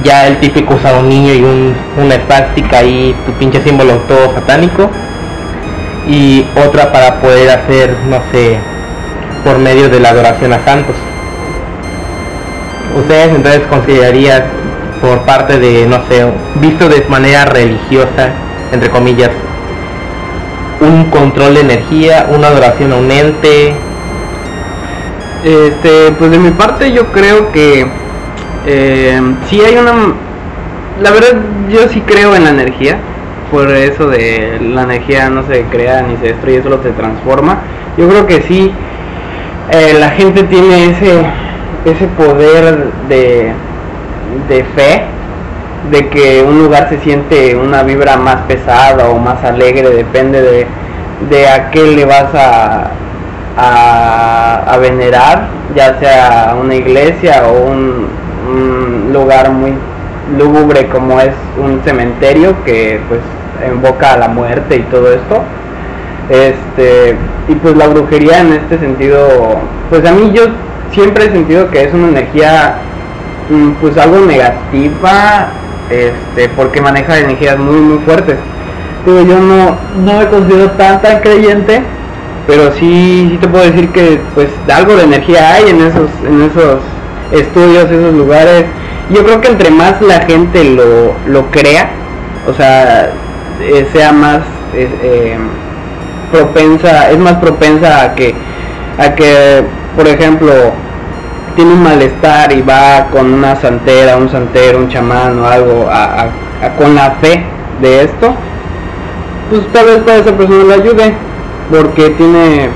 ya 0.03 0.27
el 0.27 0.39
típico 0.39 0.75
usar 0.75 0.97
un 0.97 1.11
niño 1.11 1.35
y 1.35 1.43
un, 1.43 1.75
una 1.99 2.15
espástica 2.15 2.83
y 2.83 3.15
tu 3.27 3.33
pinche 3.33 3.63
símbolo 3.63 3.97
todo 4.09 4.33
satánico. 4.35 4.91
Y 6.09 6.47
otra 6.67 6.91
para 6.93 7.21
poder 7.21 7.51
hacer, 7.51 7.95
no 8.09 8.23
sé, 8.33 8.59
por 9.45 9.59
medio 9.59 9.91
de 9.91 10.01
la 10.01 10.11
adoración 10.11 10.55
a 10.55 10.65
santos. 10.65 10.97
Ustedes 12.97 13.29
entonces 13.29 13.61
considerarían 13.69 14.45
por 15.01 15.21
parte 15.21 15.59
de, 15.59 15.87
no 15.87 15.97
sé, 16.09 16.25
visto 16.57 16.89
de 16.89 17.05
manera 17.09 17.45
religiosa, 17.47 18.31
entre 18.73 18.91
comillas, 18.91 19.31
un 20.81 21.11
control 21.11 21.55
de 21.55 21.61
energía, 21.61 22.29
una 22.35 22.49
adoración 22.49 22.93
a 22.93 22.97
un 22.97 23.11
ente. 23.11 23.75
Este, 25.45 26.13
pues 26.19 26.31
de 26.31 26.39
mi 26.39 26.51
parte 26.51 26.93
yo 26.93 27.07
creo 27.13 27.51
que 27.53 27.87
eh, 28.67 29.21
sí 29.47 29.61
hay 29.61 29.77
una... 29.77 29.93
La 31.03 31.13
verdad 31.13 31.41
yo 31.71 31.89
sí 31.89 32.03
creo 32.03 32.37
en 32.37 32.45
la 32.45 32.51
energía, 32.51 32.99
por 33.51 33.71
eso 33.71 34.09
de 34.09 34.59
la 34.61 34.83
energía 34.83 35.31
no 35.31 35.45
se 35.47 35.63
crea 35.65 36.03
ni 36.03 36.17
se 36.19 36.35
destruye, 36.35 36.63
solo 36.63 36.83
se 36.83 36.91
transforma. 36.91 37.61
Yo 37.97 38.09
creo 38.09 38.27
que 38.27 38.43
sí, 38.43 38.71
eh, 39.71 39.97
la 39.99 40.11
gente 40.11 40.43
tiene 40.45 40.91
ese, 40.91 41.23
ese 41.87 42.07
poder 42.09 42.91
de, 43.09 43.53
de 44.49 44.65
fe, 44.65 45.03
de 45.91 46.09
que 46.09 46.43
un 46.43 46.59
lugar 46.63 46.89
se 46.89 47.01
siente 47.01 47.57
una 47.57 47.83
vibra 47.83 48.17
más 48.17 48.37
pesada 48.47 49.09
o 49.09 49.19
más 49.19 49.43
alegre, 49.45 49.91
depende 49.91 50.43
de, 50.43 50.67
de 51.29 51.49
a 51.49 51.71
qué 51.71 51.83
le 51.83 52.05
vas 52.05 52.35
a, 52.35 52.91
a, 53.57 54.63
a 54.67 54.77
venerar, 54.79 55.49
ya 55.75 55.99
sea 55.99 56.57
una 56.61 56.75
iglesia 56.75 57.45
o 57.47 57.71
un, 57.71 58.09
un 58.53 59.13
lugar 59.13 59.51
muy 59.51 59.75
lúgubre 60.39 60.87
como 60.89 61.21
es 61.21 61.33
un 61.59 61.81
cementerio 61.85 62.55
que 62.65 63.01
pues 63.09 63.21
invoca 63.73 64.13
a 64.15 64.17
la 64.17 64.29
muerte 64.29 64.77
y 64.77 64.83
todo 64.83 65.13
esto. 65.13 65.43
Este, 66.29 67.17
y 67.49 67.55
pues 67.57 67.77
la 67.77 67.89
brujería 67.89 68.41
en 68.41 68.53
este 68.53 68.79
sentido, 68.79 69.29
pues 69.89 70.07
a 70.07 70.13
mí 70.13 70.31
yo 70.33 70.45
siempre 70.93 71.25
he 71.25 71.31
sentido 71.31 71.71
que 71.71 71.83
es 71.83 71.93
una 71.93 72.09
energía 72.09 72.77
pues 73.81 73.97
algo 73.97 74.21
negativa, 74.21 75.49
este, 75.91 76.49
porque 76.51 76.81
maneja 76.81 77.19
energías 77.19 77.59
muy 77.59 77.81
muy 77.81 77.99
fuertes. 78.05 78.37
Digo, 79.05 79.23
yo 79.23 79.39
no, 79.39 79.77
no 80.05 80.19
me 80.19 80.27
considero 80.29 80.71
tan 80.73 81.01
tan 81.03 81.21
creyente, 81.21 81.83
pero 82.47 82.73
sí, 82.73 83.29
sí 83.31 83.39
te 83.41 83.49
puedo 83.49 83.65
decir 83.65 83.89
que 83.91 84.21
pues 84.35 84.49
algo 84.73 84.97
de 84.97 85.05
energía 85.05 85.55
hay 85.55 85.71
en 85.71 85.81
esos, 85.81 86.11
en 86.27 86.43
esos 86.43 86.81
estudios, 87.33 87.91
esos 87.91 88.15
lugares. 88.15 88.65
Yo 89.11 89.25
creo 89.25 89.41
que 89.41 89.49
entre 89.49 89.71
más 89.71 90.01
la 90.01 90.21
gente 90.21 90.65
lo, 90.65 91.15
lo 91.27 91.51
crea, 91.51 91.91
o 92.49 92.55
sea, 92.55 93.11
eh, 93.61 93.87
sea 93.93 94.13
más 94.13 94.41
eh, 94.75 94.89
eh, 95.03 95.39
propensa, 96.31 97.11
es 97.11 97.19
más 97.19 97.35
propensa 97.35 98.03
a 98.03 98.15
que, 98.15 98.35
a 98.99 99.15
que, 99.15 99.63
por 99.97 100.07
ejemplo, 100.07 100.53
tiene 101.61 101.75
un 101.75 101.83
malestar 101.83 102.51
y 102.53 102.63
va 102.63 103.09
con 103.13 103.35
una 103.35 103.55
santera, 103.55 104.17
un 104.17 104.31
santero, 104.31 104.79
un 104.79 104.89
chamán 104.89 105.39
o 105.41 105.47
algo, 105.47 105.89
a, 105.91 106.05
a- 106.23 106.31
a- 106.67 106.77
con 106.79 106.95
la 106.95 107.11
fe 107.21 107.43
de 107.83 108.05
esto, 108.05 108.33
pues 109.51 109.71
tal 109.71 109.85
vez 109.85 109.99
para 109.99 110.17
esa 110.17 110.33
persona 110.33 110.65
le 110.65 110.73
ayude, 110.83 111.13
porque 111.71 112.09
tiene, 112.17 112.71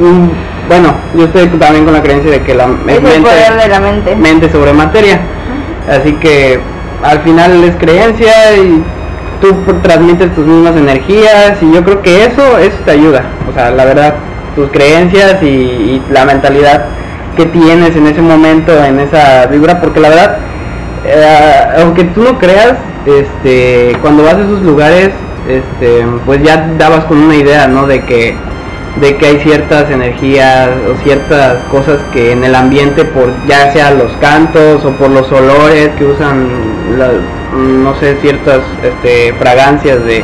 un- 0.00 0.30
bueno, 0.68 0.94
yo 1.16 1.24
estoy 1.24 1.48
también 1.58 1.84
con 1.84 1.94
la 1.94 2.00
creencia 2.02 2.30
de 2.30 2.42
que 2.42 2.54
la 2.54 2.64
Es 2.64 2.70
el 2.70 3.02
mente- 3.02 3.20
poder 3.22 3.60
de 3.60 3.68
la 3.68 3.80
mente. 3.80 4.14
mente 4.14 4.52
sobre 4.52 4.72
materia. 4.72 5.18
Así 5.90 6.12
que 6.12 6.60
al 7.02 7.18
final 7.22 7.64
es 7.64 7.74
creencia 7.74 8.56
y 8.56 8.84
tú 9.40 9.52
transmites 9.82 10.32
tus 10.36 10.46
mismas 10.46 10.76
energías 10.76 11.60
y 11.60 11.72
yo 11.74 11.82
creo 11.82 12.00
que 12.02 12.26
eso, 12.26 12.56
eso 12.58 12.76
te 12.84 12.92
ayuda. 12.92 13.24
O 13.50 13.52
sea, 13.52 13.72
la 13.72 13.84
verdad, 13.84 14.14
tus 14.54 14.70
creencias 14.70 15.42
y, 15.42 15.46
y 15.46 16.02
la 16.12 16.24
mentalidad 16.24 16.84
que 17.36 17.46
tienes 17.46 17.96
en 17.96 18.06
ese 18.06 18.22
momento, 18.22 18.72
en 18.84 19.00
esa 19.00 19.46
vibra, 19.46 19.80
porque 19.80 20.00
la 20.00 20.08
verdad, 20.10 20.36
eh, 21.04 21.80
aunque 21.80 22.04
tú 22.04 22.22
no 22.22 22.38
creas, 22.38 22.74
este, 23.06 23.96
cuando 24.02 24.22
vas 24.22 24.34
a 24.34 24.40
esos 24.42 24.62
lugares, 24.62 25.10
este, 25.48 26.06
pues 26.24 26.42
ya 26.42 26.68
dabas 26.78 27.04
con 27.04 27.18
una 27.18 27.34
idea, 27.36 27.66
¿no? 27.66 27.86
De 27.86 28.02
que 28.04 28.36
de 29.00 29.16
que 29.16 29.24
hay 29.26 29.38
ciertas 29.38 29.90
energías 29.90 30.68
o 30.86 31.02
ciertas 31.02 31.64
cosas 31.70 31.98
que 32.12 32.32
en 32.32 32.44
el 32.44 32.54
ambiente 32.54 33.06
por 33.06 33.32
ya 33.48 33.72
sea 33.72 33.90
los 33.92 34.12
cantos 34.20 34.84
o 34.84 34.90
por 34.90 35.08
los 35.08 35.32
olores 35.32 35.88
que 35.96 36.04
usan 36.04 36.46
la- 36.98 37.08
no 37.56 37.94
sé 37.98 38.16
ciertas 38.20 38.60
este, 38.82 39.32
fragancias 39.38 40.04
de, 40.04 40.22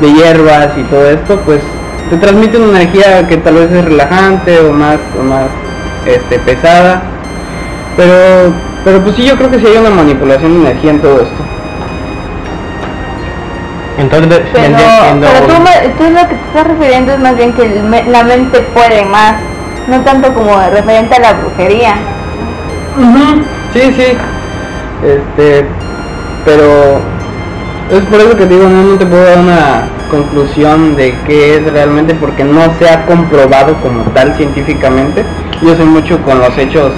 de 0.00 0.12
hierbas 0.12 0.68
y 0.78 0.82
todo 0.84 1.10
esto 1.10 1.40
pues 1.44 1.58
te 2.08 2.16
transmite 2.18 2.56
una 2.56 2.78
energía 2.80 3.26
que 3.26 3.36
tal 3.38 3.54
vez 3.56 3.72
es 3.72 3.84
relajante 3.84 4.60
o 4.60 4.72
más 4.72 4.98
o 5.18 5.22
más 5.24 5.48
este 6.06 6.38
pesada 6.40 7.02
pero 7.96 8.52
pero 8.84 9.00
pues 9.02 9.16
sí 9.16 9.24
yo 9.24 9.36
creo 9.36 9.50
que 9.50 9.58
sí 9.58 9.66
hay 9.66 9.76
una 9.78 9.90
manipulación 9.90 10.52
de 10.62 10.70
energía 10.70 10.90
en 10.90 11.00
todo 11.00 11.16
esto 11.22 11.42
Entonces, 13.96 14.40
Pero, 14.52 14.76
pero 15.20 15.46
tú, 15.46 16.04
tú 16.04 16.10
lo 16.10 16.20
que 16.28 16.34
te 16.34 16.46
estás 16.48 16.66
refiriendo 16.66 17.12
es 17.12 17.18
más 17.20 17.36
bien 17.36 17.52
que 17.52 17.62
el 17.62 17.82
me- 17.84 18.02
la 18.04 18.24
mente 18.24 18.60
puede 18.74 19.04
más, 19.04 19.34
no 19.88 20.00
tanto 20.00 20.34
como 20.34 20.58
referente 20.70 21.14
a 21.14 21.20
la 21.20 21.32
brujería. 21.34 21.94
Sí, 23.72 23.80
sí. 23.96 24.16
Este, 25.06 25.64
pero 26.44 27.00
es 27.90 28.00
por 28.06 28.20
eso 28.20 28.30
que 28.36 28.46
te 28.46 28.54
digo, 28.54 28.68
no, 28.68 28.82
no 28.82 28.98
te 28.98 29.06
puedo 29.06 29.22
dar 29.24 29.38
una 29.38 29.82
conclusión 30.10 30.96
de 30.96 31.14
qué 31.26 31.56
es 31.58 31.72
realmente 31.72 32.14
porque 32.14 32.42
no 32.44 32.62
se 32.78 32.88
ha 32.90 33.06
comprobado 33.06 33.74
como 33.80 34.02
tal 34.12 34.34
científicamente. 34.36 35.24
Yo 35.62 35.76
sé 35.76 35.84
mucho 35.84 36.20
con 36.22 36.38
los 36.38 36.56
hechos 36.58 36.92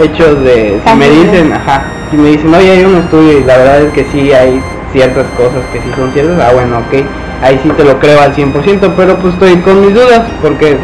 hechos 0.00 0.42
de 0.42 0.78
si 0.86 0.94
me 0.96 1.08
dicen, 1.08 1.52
ajá, 1.52 1.84
si 2.10 2.16
me 2.16 2.28
dicen, 2.30 2.54
"Oye, 2.54 2.70
hay 2.70 2.84
un 2.84 2.96
estudio" 2.96 3.38
y 3.38 3.44
la 3.44 3.56
verdad 3.56 3.82
es 3.82 3.92
que 3.92 4.04
sí 4.04 4.32
hay 4.32 4.60
ciertas 4.92 5.26
cosas 5.36 5.64
que 5.72 5.80
sí 5.80 5.88
son 5.96 6.12
ciertas, 6.12 6.38
ah, 6.40 6.52
bueno, 6.54 6.78
ok. 6.78 7.04
Ahí 7.42 7.60
sí 7.62 7.70
te 7.70 7.84
lo 7.84 7.98
creo 7.98 8.20
al 8.20 8.34
100%, 8.34 8.92
pero 8.96 9.16
pues 9.16 9.34
estoy 9.34 9.56
con 9.56 9.84
mis 9.84 9.94
dudas 9.94 10.22
porque 10.40 10.76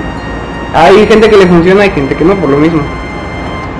hay 0.75 1.07
gente 1.07 1.31
que 1.31 1.37
le 1.37 1.47
funciona 1.47 1.87
y 1.87 1.91
gente 1.91 2.15
que 2.15 2.25
no 2.25 2.35
por 2.35 2.51
lo 2.51 2.59
mismo. 2.59 2.83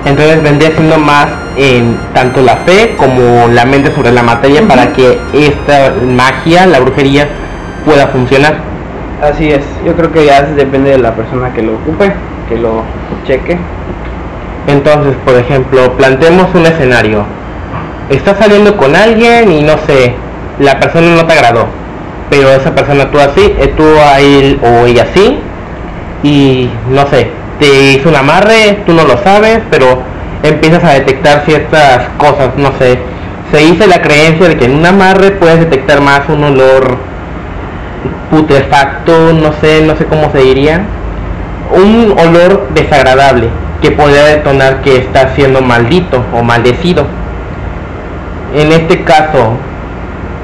Entonces 0.05 0.43
vendría 0.43 0.71
siendo 0.73 0.99
más 0.99 1.29
en 1.57 1.97
tanto 2.13 2.43
la 2.43 2.57
fe 2.57 2.95
como 2.97 3.49
la 3.49 3.65
mente 3.65 3.95
sobre 3.95 4.11
la 4.11 4.23
materia 4.23 4.63
para 4.67 4.93
que 4.93 5.19
esta 5.33 5.95
magia, 6.05 6.67
la 6.67 6.81
brujería, 6.81 7.29
pueda 7.85 8.09
funcionar. 8.09 8.57
Así 9.23 9.51
es, 9.51 9.65
yo 9.85 9.95
creo 9.95 10.11
que 10.11 10.27
ya 10.27 10.43
depende 10.43 10.91
de 10.91 10.99
la 10.99 11.15
persona 11.15 11.53
que 11.53 11.63
lo 11.63 11.75
ocupe, 11.75 12.13
que 12.49 12.57
lo 12.57 12.83
cheque. 13.25 13.59
Entonces, 14.67 15.15
por 15.25 15.35
ejemplo, 15.37 15.93
planteemos 15.97 16.55
un 16.55 16.67
escenario. 16.67 17.25
Estás 18.11 18.39
saliendo 18.39 18.77
con 18.77 18.95
alguien 18.95 19.51
y 19.51 19.63
no 19.63 19.79
sé, 19.87 20.15
la 20.59 20.79
persona 20.79 21.15
no 21.15 21.27
te 21.27 21.33
agradó, 21.33 21.67
pero 22.31 22.51
esa 22.51 22.75
persona 22.75 23.11
tú 23.11 23.19
así, 23.19 23.55
eh, 23.59 23.73
tú 23.77 23.85
a 23.85 24.21
él 24.21 24.61
o 24.63 24.87
ella 24.87 25.07
sí, 25.15 25.39
y 26.23 26.69
no 26.91 27.07
sé, 27.07 27.31
te 27.59 27.93
hizo 27.93 28.09
un 28.09 28.17
amarre, 28.17 28.81
tú 28.87 28.93
no 28.93 29.05
lo 29.05 29.19
sabes, 29.19 29.61
pero 29.71 30.03
empiezas 30.43 30.85
a 30.85 30.95
detectar 30.95 31.45
ciertas 31.45 32.09
cosas, 32.19 32.51
no 32.57 32.73
sé. 32.79 32.99
Se 33.53 33.59
dice 33.59 33.87
la 33.87 34.01
creencia 34.01 34.49
de 34.49 34.57
que 34.57 34.65
en 34.65 34.77
un 34.77 34.87
amarre 34.87 35.33
puedes 35.33 35.59
detectar 35.59 36.01
más 36.01 36.29
un 36.29 36.43
olor 36.45 36.97
putrefacto, 38.31 39.33
no 39.33 39.53
sé, 39.61 39.83
no 39.83 39.95
sé 39.97 40.07
cómo 40.07 40.31
se 40.33 40.39
diría, 40.39 40.83
un 41.73 42.15
olor 42.19 42.69
desagradable 42.75 43.49
que 43.81 43.91
podría 43.91 44.25
detonar 44.25 44.81
que 44.83 44.97
está 44.97 45.35
siendo 45.35 45.61
maldito 45.61 46.25
o 46.33 46.43
maldecido. 46.43 47.07
En 48.55 48.71
este 48.73 49.03
caso, 49.03 49.57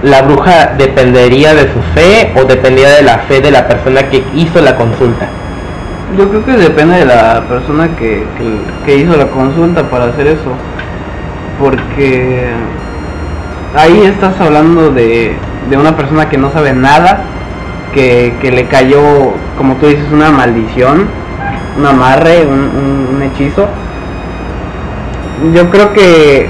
la 0.02 0.23
bruja 0.23 0.75
dependería 0.78 1.54
de 1.54 1.62
su 1.73 1.80
fe 1.94 2.32
o 2.37 2.44
dependería 2.44 2.90
de 2.90 3.02
la 3.02 3.18
fe 3.20 3.40
de 3.40 3.50
la 3.50 3.66
persona 3.66 4.04
que 4.08 4.25
hizo 4.35 4.61
la 4.61 4.76
consulta. 4.76 5.28
Yo 6.16 6.28
creo 6.28 6.44
que 6.44 6.52
depende 6.52 6.99
de 6.99 7.04
la 7.04 7.42
persona 7.49 7.88
que, 7.97 8.25
que, 8.87 8.97
hizo 8.97 9.16
la 9.16 9.26
consulta 9.26 9.82
para 9.85 10.06
hacer 10.06 10.26
eso. 10.26 10.52
Porque 11.61 12.49
ahí 13.76 14.02
estás 14.04 14.40
hablando 14.40 14.90
de, 14.90 15.37
de 15.68 15.76
una 15.76 15.97
persona 15.97 16.28
que 16.28 16.38
no 16.38 16.50
sabe 16.50 16.73
nada, 16.73 17.25
que, 17.92 18.35
que 18.40 18.50
le 18.50 18.66
cayó, 18.66 19.00
como 19.57 19.75
tú 19.76 19.87
dices, 19.87 20.04
una 20.12 20.30
maldición, 20.30 21.07
un 21.78 21.87
amarre, 21.87 22.47
un, 22.47 23.23
hechizo. 23.23 23.68
Yo 25.54 25.71
creo 25.71 25.92
que 25.92 26.49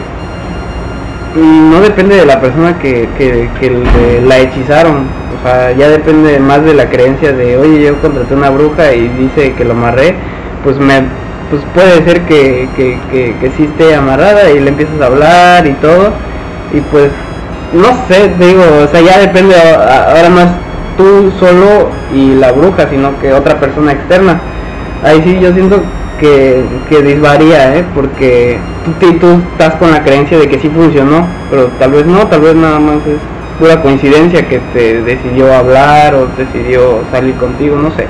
no 1.36 1.80
depende 1.80 2.16
de 2.16 2.26
la 2.26 2.40
persona 2.40 2.78
que, 2.78 3.08
que, 3.18 4.22
la 4.26 4.38
hechizaron. 4.38 5.06
O 5.38 5.46
sea, 5.46 5.72
ya 5.72 5.88
depende 5.88 6.38
más 6.40 6.64
de 6.64 6.74
la 6.74 6.88
creencia 6.88 7.32
de, 7.32 7.56
oye, 7.56 7.82
yo 7.82 8.00
contraté 8.00 8.34
una 8.34 8.50
bruja 8.50 8.92
y 8.92 9.08
dice 9.08 9.52
que 9.54 9.64
lo 9.64 9.72
amarré. 9.72 10.14
Pues 10.64 10.78
me 10.78 11.02
pues 11.50 11.62
puede 11.72 12.04
ser 12.04 12.22
que, 12.22 12.68
que, 12.76 12.98
que, 13.10 13.34
que 13.40 13.64
esté 13.64 13.94
amarrada 13.94 14.50
y 14.50 14.60
le 14.60 14.68
empiezas 14.68 15.00
a 15.00 15.06
hablar 15.06 15.66
y 15.66 15.72
todo. 15.74 16.12
Y 16.72 16.80
pues, 16.80 17.10
no 17.72 17.88
sé, 18.06 18.30
digo, 18.38 18.62
o 18.84 18.88
sea, 18.88 19.00
ya 19.00 19.18
depende, 19.18 19.54
ahora 19.56 20.28
es 20.28 20.67
tú 20.98 21.32
solo 21.38 21.88
y 22.14 22.34
la 22.34 22.52
bruja, 22.52 22.86
sino 22.90 23.18
que 23.20 23.32
otra 23.32 23.58
persona 23.58 23.92
externa. 23.92 24.38
Ahí 25.02 25.22
sí 25.22 25.38
yo 25.40 25.52
siento 25.54 25.80
que, 26.20 26.62
que 26.90 27.00
disvaría, 27.02 27.76
¿eh? 27.76 27.84
Porque 27.94 28.58
tú, 28.84 29.12
tú 29.14 29.40
estás 29.52 29.76
con 29.76 29.92
la 29.92 30.02
creencia 30.02 30.36
de 30.36 30.48
que 30.48 30.58
sí 30.58 30.68
funcionó, 30.68 31.26
pero 31.50 31.68
tal 31.78 31.92
vez 31.92 32.04
no, 32.04 32.26
tal 32.26 32.40
vez 32.40 32.54
nada 32.56 32.78
más 32.80 32.96
es 33.06 33.18
pura 33.58 33.80
coincidencia 33.80 34.46
que 34.46 34.58
te 34.72 35.02
decidió 35.02 35.54
hablar 35.54 36.14
o 36.14 36.26
decidió 36.36 37.00
salir 37.10 37.34
contigo, 37.36 37.76
no 37.76 37.90
sé. 37.92 38.06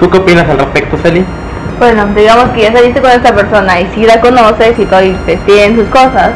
¿Tú 0.00 0.10
qué 0.10 0.18
opinas 0.18 0.48
al 0.48 0.58
respecto, 0.58 0.98
Celi? 0.98 1.24
Bueno, 1.78 2.06
digamos 2.14 2.50
que 2.50 2.62
ya 2.62 2.72
saliste 2.72 3.00
con 3.00 3.10
esta 3.10 3.34
persona 3.34 3.80
y 3.80 3.88
sí 3.94 4.04
la 4.04 4.20
conoces 4.20 4.78
y 4.78 4.84
todo 4.84 5.02
y 5.02 5.12
te 5.26 5.38
siguen 5.46 5.76
sus 5.76 5.88
cosas, 5.88 6.30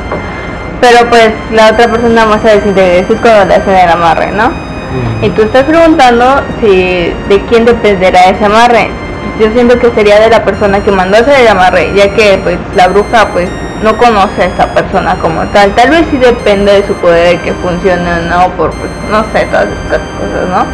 pero 0.80 1.08
pues 1.08 1.30
la 1.52 1.70
otra 1.70 1.88
persona 1.88 2.26
más 2.26 2.42
se 2.42 2.56
desintegra, 2.56 2.94
eso 2.94 3.14
es 3.14 3.20
cuando 3.20 3.44
le 3.44 3.54
hacen 3.54 3.74
el 3.74 3.88
amarre, 3.88 4.32
¿no? 4.32 4.67
Y 5.22 5.30
tú 5.30 5.42
estás 5.42 5.64
preguntando 5.64 6.42
si 6.60 7.12
de 7.28 7.42
quién 7.48 7.64
dependerá 7.64 8.30
ese 8.30 8.44
amarre. 8.44 8.90
Yo 9.40 9.50
siento 9.52 9.78
que 9.78 9.90
sería 9.90 10.20
de 10.20 10.30
la 10.30 10.44
persona 10.44 10.80
que 10.80 10.90
mandó 10.90 11.18
hacer 11.18 11.40
el 11.40 11.48
amarre, 11.48 11.92
ya 11.94 12.12
que 12.14 12.40
pues 12.42 12.58
la 12.74 12.88
bruja 12.88 13.28
pues 13.32 13.48
no 13.82 13.96
conoce 13.96 14.42
a 14.42 14.46
esa 14.46 14.66
persona 14.74 15.16
como 15.20 15.42
tal. 15.48 15.74
Tal 15.74 15.90
vez 15.90 16.06
sí 16.10 16.16
depende 16.16 16.72
de 16.72 16.86
su 16.86 16.94
poder 16.94 17.38
de 17.38 17.42
que 17.42 17.52
funcione 17.54 18.12
o 18.12 18.22
no, 18.22 18.48
por 18.56 18.70
pues 18.72 18.90
no 19.10 19.22
sé, 19.32 19.46
todas 19.46 19.68
estas 19.84 20.00
cosas, 20.18 20.48
¿no? 20.50 20.66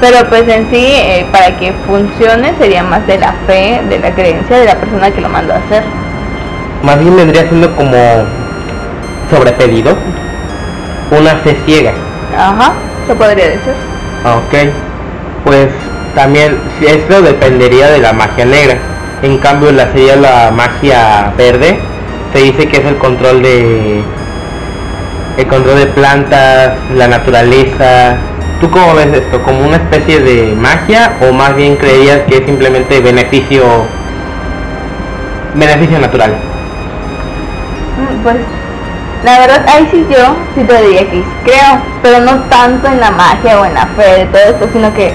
Pero 0.00 0.28
pues 0.28 0.48
en 0.48 0.70
sí, 0.70 0.86
eh, 0.86 1.26
para 1.30 1.58
que 1.58 1.72
funcione 1.86 2.54
sería 2.58 2.82
más 2.82 3.06
de 3.06 3.18
la 3.18 3.34
fe, 3.46 3.82
de 3.88 3.98
la 3.98 4.14
creencia 4.14 4.58
de 4.58 4.66
la 4.66 4.76
persona 4.76 5.10
que 5.10 5.20
lo 5.20 5.28
mandó 5.28 5.52
a 5.52 5.56
hacer. 5.56 5.82
Más 6.82 6.98
bien 6.98 7.16
vendría 7.16 7.42
siendo 7.48 7.74
como 7.76 7.96
sobrepedido, 9.30 9.96
una 11.10 11.36
fe 11.36 11.56
ciega. 11.66 11.92
Ajá, 12.36 12.72
se 13.06 13.14
podría 13.14 13.44
decir. 13.46 13.74
Ok, 14.24 14.72
pues 15.44 15.68
también 16.14 16.58
si 16.78 16.86
eso 16.86 17.22
dependería 17.22 17.90
de 17.90 17.98
la 17.98 18.12
magia 18.12 18.44
negra. 18.44 18.76
En 19.22 19.38
cambio, 19.38 19.70
la 19.72 19.92
sería 19.92 20.16
la 20.16 20.50
magia 20.50 21.32
verde. 21.36 21.78
Se 22.32 22.38
dice 22.40 22.68
que 22.68 22.78
es 22.78 22.84
el 22.86 22.96
control 22.96 23.42
de 23.42 24.02
el 25.36 25.46
control 25.46 25.78
de 25.78 25.86
plantas, 25.86 26.72
la 26.94 27.08
naturaleza. 27.08 28.16
¿Tú 28.60 28.70
cómo 28.70 28.94
ves 28.94 29.08
esto? 29.12 29.42
¿Como 29.42 29.60
una 29.66 29.76
especie 29.76 30.20
de 30.20 30.54
magia 30.54 31.12
o 31.22 31.32
más 31.32 31.54
bien 31.56 31.76
creerías 31.76 32.20
que 32.28 32.38
es 32.38 32.44
simplemente 32.44 33.00
beneficio 33.00 33.64
beneficio 35.54 35.98
natural? 35.98 36.32
Mm, 37.98 38.22
Pues 38.22 38.36
la 39.24 39.38
verdad, 39.38 39.66
ahí 39.68 39.88
sí 39.90 40.06
yo 40.10 40.34
sí 40.54 40.64
te 40.64 40.82
diría 40.82 41.10
que 41.10 41.22
creo, 41.44 41.78
pero 42.02 42.20
no 42.20 42.42
tanto 42.44 42.88
en 42.88 43.00
la 43.00 43.10
magia 43.10 43.60
o 43.60 43.64
en 43.64 43.74
la 43.74 43.86
fe 43.86 44.20
de 44.20 44.24
todo 44.26 44.42
esto, 44.42 44.68
sino 44.72 44.92
que 44.94 45.12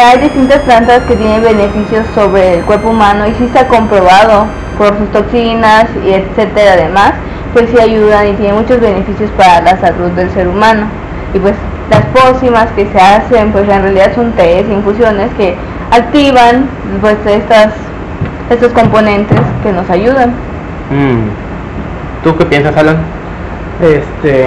hay 0.00 0.18
distintas 0.18 0.60
plantas 0.60 1.02
que 1.08 1.16
tienen 1.16 1.42
beneficios 1.42 2.06
sobre 2.14 2.58
el 2.58 2.64
cuerpo 2.64 2.90
humano 2.90 3.26
y 3.26 3.34
sí 3.34 3.44
está 3.44 3.66
comprobado 3.66 4.46
por 4.78 4.96
sus 4.96 5.10
toxinas 5.10 5.86
y 6.06 6.12
etcétera 6.12 6.74
además, 6.74 7.14
pues 7.52 7.68
sí 7.70 7.80
ayudan 7.80 8.28
y 8.28 8.32
tienen 8.34 8.56
muchos 8.56 8.80
beneficios 8.80 9.30
para 9.36 9.60
la 9.62 9.80
salud 9.80 10.10
del 10.10 10.30
ser 10.30 10.46
humano. 10.48 10.86
Y 11.34 11.38
pues 11.38 11.54
las 11.90 12.04
pócimas 12.06 12.70
que 12.76 12.86
se 12.92 12.98
hacen, 12.98 13.52
pues 13.52 13.68
en 13.68 13.82
realidad 13.82 14.12
son 14.14 14.32
tés, 14.32 14.68
infusiones 14.68 15.30
que 15.36 15.56
activan 15.90 16.66
pues 17.00 17.16
estas 17.26 17.72
estos 18.50 18.72
componentes 18.72 19.38
que 19.62 19.72
nos 19.72 19.88
ayudan. 19.90 20.30
Mm. 20.90 21.28
¿Tú 22.22 22.36
qué 22.36 22.44
piensas, 22.46 22.76
Alan? 22.76 23.21
Este, 23.82 24.46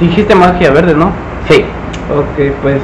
dijiste 0.00 0.34
magia 0.34 0.70
verde, 0.72 0.94
¿no? 0.94 1.12
Sí. 1.48 1.64
Ok, 2.10 2.52
pues 2.62 2.78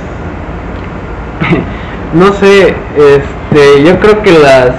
no 2.14 2.32
sé, 2.34 2.74
este, 2.96 3.82
yo 3.84 3.98
creo 3.98 4.22
que 4.22 4.32
las 4.32 4.70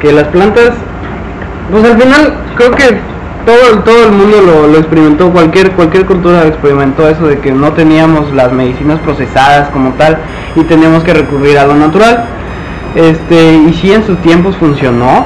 que 0.00 0.12
las 0.12 0.24
plantas, 0.28 0.70
pues 1.70 1.84
al 1.84 1.98
final 2.00 2.34
creo 2.56 2.70
que 2.72 2.98
todo 3.46 3.72
el- 3.74 3.82
todo 3.82 4.04
el 4.04 4.12
mundo 4.12 4.40
lo, 4.42 4.66
lo 4.68 4.78
experimentó, 4.78 5.30
cualquier 5.30 5.72
cualquier 5.72 6.04
cultura 6.06 6.46
experimentó 6.46 7.08
eso 7.08 7.26
de 7.26 7.38
que 7.38 7.52
no 7.52 7.72
teníamos 7.72 8.32
las 8.34 8.52
medicinas 8.52 8.98
procesadas 9.00 9.68
como 9.70 9.90
tal 9.94 10.18
y 10.56 10.62
teníamos 10.64 11.02
que 11.02 11.14
recurrir 11.14 11.58
a 11.58 11.66
lo 11.66 11.74
natural. 11.74 12.24
Este, 12.94 13.54
y 13.54 13.72
sí 13.74 13.92
en 13.92 14.04
sus 14.06 14.18
tiempos 14.18 14.56
funcionó. 14.56 15.24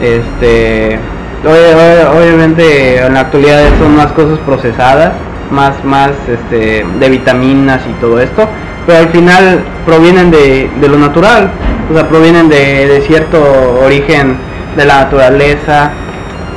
Este, 0.00 0.98
obviamente 1.44 2.98
en 3.04 3.14
la 3.14 3.20
actualidad 3.20 3.64
son 3.78 3.96
más 3.96 4.12
cosas 4.12 4.38
procesadas, 4.40 5.12
más 5.50 5.82
más 5.84 6.10
este 6.28 6.84
de 6.98 7.08
vitaminas 7.08 7.82
y 7.88 7.92
todo 8.00 8.20
esto, 8.20 8.46
pero 8.86 8.98
al 8.98 9.08
final 9.08 9.60
provienen 9.86 10.30
de, 10.30 10.70
de 10.80 10.88
lo 10.88 10.98
natural, 10.98 11.50
o 11.90 11.94
sea, 11.94 12.08
provienen 12.08 12.48
de, 12.48 12.86
de 12.86 13.00
cierto 13.02 13.38
origen 13.84 14.36
de 14.76 14.84
la 14.84 15.04
naturaleza. 15.04 15.92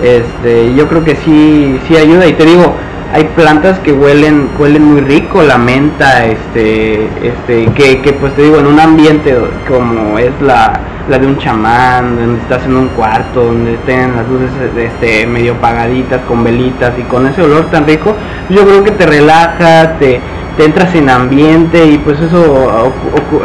Este, 0.01 0.73
yo 0.75 0.87
creo 0.89 1.03
que 1.03 1.15
sí 1.15 1.79
sí 1.87 1.95
ayuda 1.95 2.27
y 2.27 2.33
te 2.33 2.45
digo, 2.45 2.75
hay 3.13 3.26
plantas 3.36 3.78
que 3.80 3.93
huelen 3.93 4.49
huelen 4.58 4.84
muy 4.84 5.02
rico, 5.02 5.43
la 5.43 5.60
menta, 5.60 6.26
este 6.26 7.08
este 7.21 7.71
que, 7.73 8.02
que 8.02 8.13
pues 8.13 8.36
te 8.36 8.41
digo 8.41 8.58
en 8.58 8.65
un 8.65 8.80
ambiente 8.80 9.38
como 9.67 10.17
es 10.17 10.32
la, 10.41 10.80
la 11.08 11.19
de 11.19 11.28
un 11.28 11.38
chamán, 11.38 12.15
donde 12.15 12.41
estás 12.41 12.65
en 12.65 12.76
un 12.76 12.88
cuarto, 12.89 13.45
donde 13.45 13.78
tienen 13.86 14.15
las 14.15 14.28
luces 14.28 14.49
este 14.76 15.28
medio 15.28 15.54
apagaditas 15.54 16.21
con 16.28 16.43
velitas 16.43 16.93
y 16.97 17.04
con 17.04 17.28
ese 17.28 17.43
olor 17.43 17.65
tan 17.69 17.86
rico, 17.86 18.15
yo 18.49 18.63
creo 18.65 18.84
que 18.84 18.91
te 18.91 19.06
relaja, 19.06 19.99
te 19.99 20.19
te 20.58 20.65
entras 20.65 20.93
en 20.95 21.10
ambiente 21.10 21.86
y 21.86 21.99
pues 21.99 22.19
eso 22.19 22.91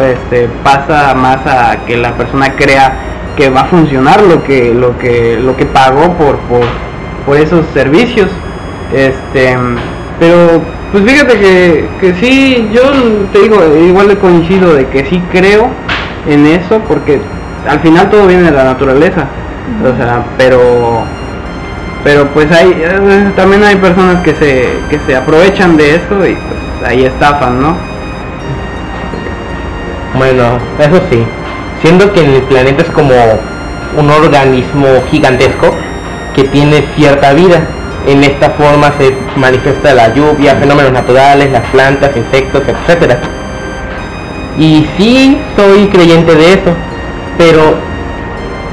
este, 0.01 0.49
pasa 0.63 1.15
más 1.15 1.47
a 1.47 1.85
que 1.87 1.99
la 1.99 2.13
persona 2.17 2.55
crea 2.55 2.93
que 3.37 3.51
va 3.51 3.63
a 3.63 3.65
funcionar 3.67 4.23
lo 4.23 4.43
que 4.45 4.73
lo 4.73 4.99
que 4.99 5.39
lo 5.39 5.57
que 5.57 5.67
pagó 5.67 6.15
por 6.15 6.37
por, 6.39 6.63
por 7.27 7.37
esos 7.37 7.67
servicios 7.75 8.31
este 8.95 9.57
pero 10.19 10.61
pues 10.93 11.05
fíjate 11.05 11.39
que, 11.39 11.89
que 12.01 12.15
sí 12.15 12.69
yo 12.73 12.83
te 13.33 13.41
digo 13.41 13.61
igual 13.87 14.09
le 14.09 14.17
coincido 14.17 14.75
de 14.75 14.87
que 14.87 15.05
sí 15.07 15.23
creo 15.31 15.69
en 16.27 16.47
eso 16.47 16.81
porque 16.89 17.21
al 17.69 17.81
final 17.81 18.11
todo 18.11 18.27
viene 18.27 18.45
de 18.45 18.51
la 18.51 18.65
naturaleza 18.65 19.27
o 19.83 19.97
sea 19.97 20.25
pero 20.37 21.03
pero 22.05 22.27
pues 22.29 22.51
hay 22.51 22.83
también 23.37 23.63
hay 23.65 23.77
personas 23.77 24.23
que 24.23 24.35
se 24.35 24.71
que 24.89 24.99
se 25.07 25.17
aprovechan 25.17 25.77
de 25.77 25.97
eso 25.97 26.27
y 26.27 26.35
pues 26.35 26.91
ahí 26.91 27.05
estafan 27.05 27.61
no 27.61 27.77
Bueno, 30.17 30.59
eso 30.81 31.01
sí. 31.11 31.23
Siendo 31.83 32.13
que 32.13 32.25
el 32.25 32.43
planeta 32.43 32.83
es 32.83 32.91
como 32.91 33.15
un 33.97 34.11
organismo 34.11 34.89
gigantesco 35.11 35.73
que 36.35 36.45
tiene 36.45 36.83
cierta 36.97 37.33
vida. 37.35 37.61
En 38.07 38.25
esta 38.25 38.51
forma 38.51 38.93
se 38.99 39.15
manifiesta 39.37 39.93
la 39.95 40.15
lluvia, 40.15 40.57
fenómenos 40.57 40.93
naturales, 40.93 41.51
las 41.51 41.67
plantas, 41.71 42.17
insectos, 42.17 42.63
etcétera. 42.67 43.19
Y 44.59 44.87
sí 44.97 45.39
soy 45.57 45.89
creyente 45.89 46.35
de 46.35 46.53
eso, 46.53 46.75
pero 47.37 47.75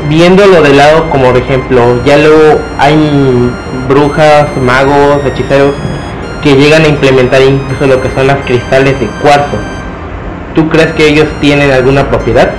viéndolo 0.09 0.61
de 0.61 0.73
lado 0.73 1.09
como 1.09 1.27
por 1.31 1.37
ejemplo, 1.37 2.03
ya 2.05 2.17
luego 2.17 2.59
hay 2.79 3.51
brujas, 3.87 4.47
magos, 4.61 5.25
hechiceros 5.25 5.73
que 6.41 6.55
llegan 6.55 6.83
a 6.83 6.87
implementar 6.87 7.41
incluso 7.41 7.87
lo 7.87 8.01
que 8.01 8.09
son 8.15 8.27
las 8.27 8.37
cristales 8.45 8.99
de 8.99 9.07
cuarzo. 9.21 9.57
¿Tú 10.53 10.69
crees 10.69 10.91
que 10.93 11.07
ellos 11.07 11.27
tienen 11.41 11.71
alguna 11.71 12.07
propiedad? 12.07 12.51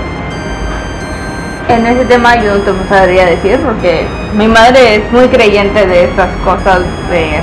En 1.68 1.85
ese 1.85 2.05
tema 2.05 2.37
yo 2.37 2.55
no 2.55 2.61
te 2.61 2.72
sabría 2.88 3.26
decir 3.26 3.59
porque 3.59 4.07
mi 4.35 4.46
madre 4.46 4.96
es 4.96 5.12
muy 5.12 5.26
creyente 5.29 5.85
de 5.87 6.05
estas 6.05 6.29
cosas 6.44 6.81
de, 7.11 7.40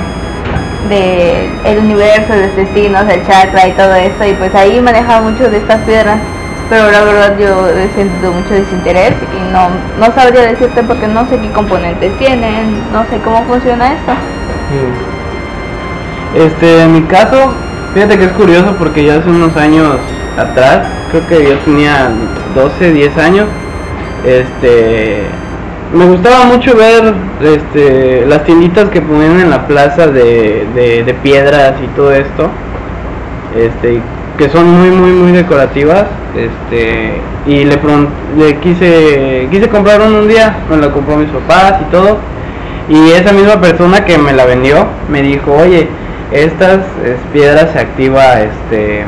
de 0.88 1.50
el 1.64 1.78
universo, 1.78 2.34
los 2.34 2.56
destinos, 2.56 3.02
el 3.10 3.26
chakra 3.26 3.68
y 3.68 3.72
todo 3.72 3.94
esto 3.94 4.24
y 4.24 4.32
pues 4.34 4.54
ahí 4.54 4.80
maneja 4.80 5.20
mucho 5.20 5.50
de 5.50 5.58
estas 5.58 5.80
piedras. 5.82 6.18
Pero 6.70 6.90
la 6.90 7.04
verdad 7.04 7.36
yo 7.38 7.68
he 7.68 7.88
sentido 7.90 8.32
mucho 8.32 8.54
desinterés 8.54 9.12
y 9.12 9.52
no, 9.52 9.68
no 9.98 10.14
sabría 10.14 10.46
decirte 10.46 10.82
porque 10.82 11.06
no 11.06 11.28
sé 11.28 11.38
qué 11.38 11.50
componentes 11.52 12.16
tienen, 12.18 12.90
no 12.92 13.04
sé 13.10 13.18
cómo 13.22 13.44
funciona 13.44 13.92
esto. 13.92 14.12
Este, 16.34 16.82
en 16.82 16.92
mi 16.94 17.02
caso, 17.02 17.52
fíjate 17.92 18.18
que 18.18 18.24
es 18.24 18.32
curioso 18.32 18.74
porque 18.78 19.04
ya 19.04 19.16
hace 19.16 19.28
unos 19.28 19.54
años 19.58 19.98
atrás, 20.38 20.88
creo 21.10 21.26
que 21.28 21.50
yo 21.50 21.58
tenía 21.58 22.10
12, 22.54 22.92
10 22.92 23.18
años, 23.18 23.46
este, 24.24 25.22
me 25.92 26.06
gustaba 26.06 26.44
mucho 26.46 26.76
ver 26.76 27.14
este, 27.42 28.26
las 28.26 28.44
tienditas 28.44 28.88
que 28.88 29.00
ponían 29.00 29.40
en 29.40 29.50
la 29.50 29.66
plaza 29.66 30.06
de, 30.06 30.66
de, 30.74 31.14
piedras 31.22 31.74
y 31.82 31.86
todo 31.88 32.12
esto. 32.12 32.50
Este, 33.56 34.00
que 34.38 34.48
son 34.48 34.68
muy 34.68 34.90
muy 34.90 35.12
muy 35.12 35.32
decorativas 35.32 36.06
este 36.36 37.12
y 37.46 37.64
le, 37.64 37.78
le 38.36 38.56
quise 38.56 39.46
quise 39.50 39.68
comprar 39.68 40.00
uno 40.00 40.18
un 40.18 40.28
día 40.28 40.56
me 40.68 40.76
la 40.76 40.90
compró 40.90 41.16
mis 41.16 41.28
papás 41.28 41.74
y 41.82 41.90
todo 41.92 42.18
y 42.88 43.10
esa 43.12 43.32
misma 43.32 43.60
persona 43.60 44.04
que 44.04 44.18
me 44.18 44.32
la 44.32 44.44
vendió 44.44 44.86
me 45.08 45.22
dijo 45.22 45.52
oye 45.52 45.88
estas 46.32 46.80
piedras 47.32 47.70
se 47.72 47.78
activa 47.78 48.40
este 48.40 49.04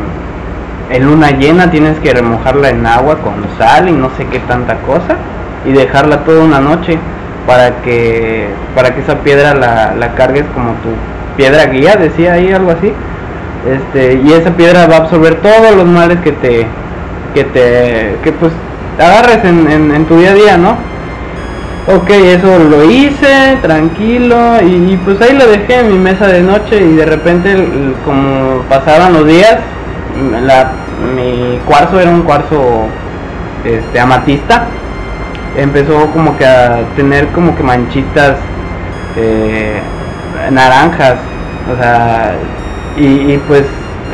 en 0.91 1.05
luna 1.05 1.33
llena 1.33 1.71
tienes 1.71 1.99
que 1.99 2.13
remojarla 2.13 2.71
en 2.71 2.87
agua 2.87 3.19
con 3.19 3.35
sal 3.59 3.89
y 3.89 3.93
no 3.93 4.11
sé 4.17 4.27
qué 4.27 4.39
tanta 4.41 4.77
cosa 4.81 5.17
y 5.65 5.73
dejarla 5.73 6.25
toda 6.25 6.45
una 6.45 6.61
noche 6.61 6.99
para 7.47 7.83
que 7.83 8.49
para 8.75 8.95
que 8.95 9.01
esa 9.01 9.19
piedra 9.21 9.55
la, 9.55 9.95
la 9.95 10.15
cargues 10.15 10.45
como 10.55 10.71
tu 10.75 10.91
piedra 11.37 11.67
guía 11.67 11.97
decía 11.97 12.35
ahí 12.35 12.53
algo 12.53 12.71
así. 12.71 12.93
Este 13.67 14.21
y 14.25 14.33
esa 14.33 14.51
piedra 14.51 14.87
va 14.87 14.97
a 14.97 14.99
absorber 14.99 15.37
todos 15.37 15.75
los 15.75 15.87
males 15.87 16.19
que 16.21 16.33
te 16.33 16.67
que 17.35 17.45
te 17.45 18.17
que 18.23 18.33
pues 18.33 18.53
agarres 18.99 19.45
en, 19.45 19.93
en, 19.93 20.05
tu 20.07 20.19
día 20.19 20.31
a 20.31 20.35
día 20.35 20.57
no 20.57 20.71
ok 21.95 22.09
eso 22.11 22.59
lo 22.59 22.85
hice 22.85 23.59
tranquilo 23.61 24.37
y, 24.63 24.97
pues 25.05 25.21
ahí 25.21 25.37
lo 25.37 25.47
dejé 25.47 25.81
en 25.81 25.93
mi 25.93 25.99
mesa 25.99 26.29
de 26.29 26.43
noche 26.43 26.81
y 26.81 26.95
de 26.95 27.05
repente 27.05 27.57
como 28.05 28.63
pasaban 28.69 29.13
los 29.13 29.27
días 29.27 29.59
la, 30.43 30.73
mi 31.15 31.59
cuarzo 31.67 32.01
era 32.01 32.11
un 32.11 32.23
cuarzo 32.23 32.87
este 33.65 34.01
amatista 34.01 34.67
empezó 35.57 36.07
como 36.13 36.37
que 36.37 36.47
a 36.47 36.83
tener 36.97 37.29
como 37.29 37.57
que 37.57 37.63
manchitas 37.63 38.37
eh, 39.17 39.81
naranjas 40.51 41.17
o 41.73 41.77
sea 41.77 42.35
y, 42.99 43.37
pues 43.47 43.65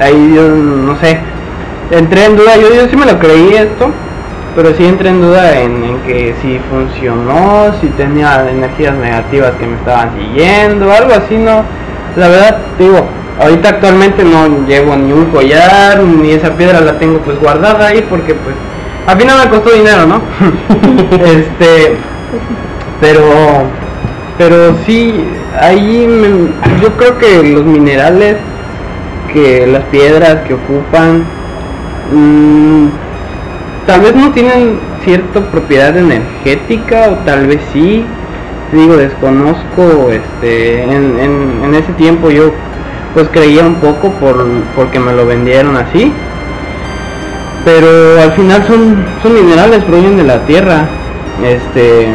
ahí 0.00 0.32
yo 0.34 0.48
no 0.48 0.96
sé, 0.96 1.18
entré 1.90 2.24
en 2.24 2.36
duda, 2.36 2.56
yo, 2.56 2.74
yo 2.74 2.88
sí 2.88 2.96
me 2.96 3.06
lo 3.06 3.18
creí 3.18 3.54
esto, 3.54 3.90
pero 4.56 4.74
sí 4.74 4.84
entré 4.84 5.10
en 5.10 5.20
duda 5.20 5.60
en, 5.60 6.00
que 6.06 6.34
si 6.42 6.58
funcionó, 6.70 7.72
si 7.80 7.86
tenía 7.88 8.48
energías 8.50 8.94
negativas 8.96 9.52
que 9.52 9.66
me 9.66 9.76
estaban 9.76 10.10
siguiendo, 10.18 10.92
algo 10.92 11.14
así, 11.14 11.36
no. 11.36 11.62
La 12.16 12.28
verdad, 12.28 12.58
digo, 12.78 13.06
ahorita 13.42 13.68
actualmente 13.70 14.24
no 14.24 14.66
llevo 14.66 14.96
ni 14.96 15.12
un 15.12 15.26
collar, 15.26 16.02
ni 16.02 16.32
esa 16.32 16.54
piedra 16.54 16.80
la 16.80 16.98
tengo 16.98 17.18
pues 17.18 17.38
guardada 17.40 17.88
ahí 17.88 18.04
porque 18.08 18.34
pues 18.34 18.54
a 19.06 19.14
mí 19.14 19.24
no 19.24 19.36
me 19.36 19.48
costó 19.50 19.70
dinero, 19.70 20.06
¿no? 20.06 20.22
este, 21.24 21.96
pero, 23.00 23.24
pero 24.38 24.74
sí, 24.86 25.24
ahí 25.60 26.06
yo 26.80 26.96
creo 26.96 27.18
que 27.18 27.42
los 27.42 27.64
minerales 27.64 28.36
que 29.32 29.66
las 29.66 29.82
piedras 29.84 30.36
que 30.46 30.54
ocupan 30.54 31.24
mm, 32.12 32.88
tal 33.86 34.00
vez 34.02 34.14
no 34.14 34.30
tienen 34.32 34.78
cierta 35.04 35.40
propiedad 35.40 35.96
energética 35.96 37.10
o 37.10 37.24
tal 37.24 37.46
vez 37.46 37.60
sí 37.72 38.04
digo 38.72 38.96
desconozco 38.96 40.10
este 40.10 40.82
en, 40.84 41.18
en, 41.64 41.74
ese 41.74 41.92
tiempo 41.94 42.30
yo 42.30 42.52
pues 43.14 43.28
creía 43.30 43.64
un 43.64 43.76
poco 43.76 44.10
por 44.12 44.44
porque 44.74 44.98
me 44.98 45.12
lo 45.12 45.26
vendieron 45.26 45.76
así 45.76 46.12
pero 47.64 48.20
al 48.20 48.32
final 48.32 48.64
son 48.66 49.04
son 49.22 49.34
minerales 49.34 49.84
provienen 49.84 50.16
de 50.16 50.24
la 50.24 50.44
tierra 50.46 50.88
este 51.44 52.08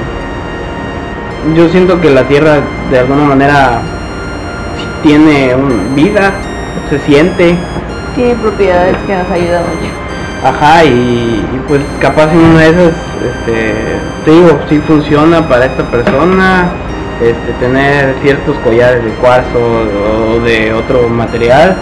yo 1.55 1.69
siento 1.69 2.01
que 2.01 2.09
la 2.09 2.23
tierra 2.23 2.59
de 2.91 2.99
alguna 2.99 3.23
manera 3.23 3.81
tiene 5.03 5.55
un, 5.55 5.95
vida 5.95 6.33
se 6.89 6.99
siente. 6.99 7.55
Tiene 8.15 8.35
propiedades 8.35 8.95
que 9.05 9.15
nos 9.15 9.29
ayudan 9.29 9.63
mucho. 9.63 9.91
Ajá, 10.43 10.85
y, 10.85 11.43
pues 11.67 11.81
capaz 11.99 12.31
en 12.31 12.39
una 12.39 12.59
de 12.59 12.69
esas, 12.69 12.93
este, 13.25 13.73
te 14.23 14.31
digo, 14.31 14.59
si 14.69 14.79
funciona 14.79 15.47
para 15.47 15.65
esta 15.65 15.83
persona, 15.83 16.69
este, 17.21 17.51
tener 17.59 18.15
ciertos 18.21 18.55
collares 18.59 19.03
de 19.03 19.09
cuarzo 19.11 19.57
o 19.57 20.39
de 20.41 20.73
otro 20.73 21.09
material. 21.09 21.75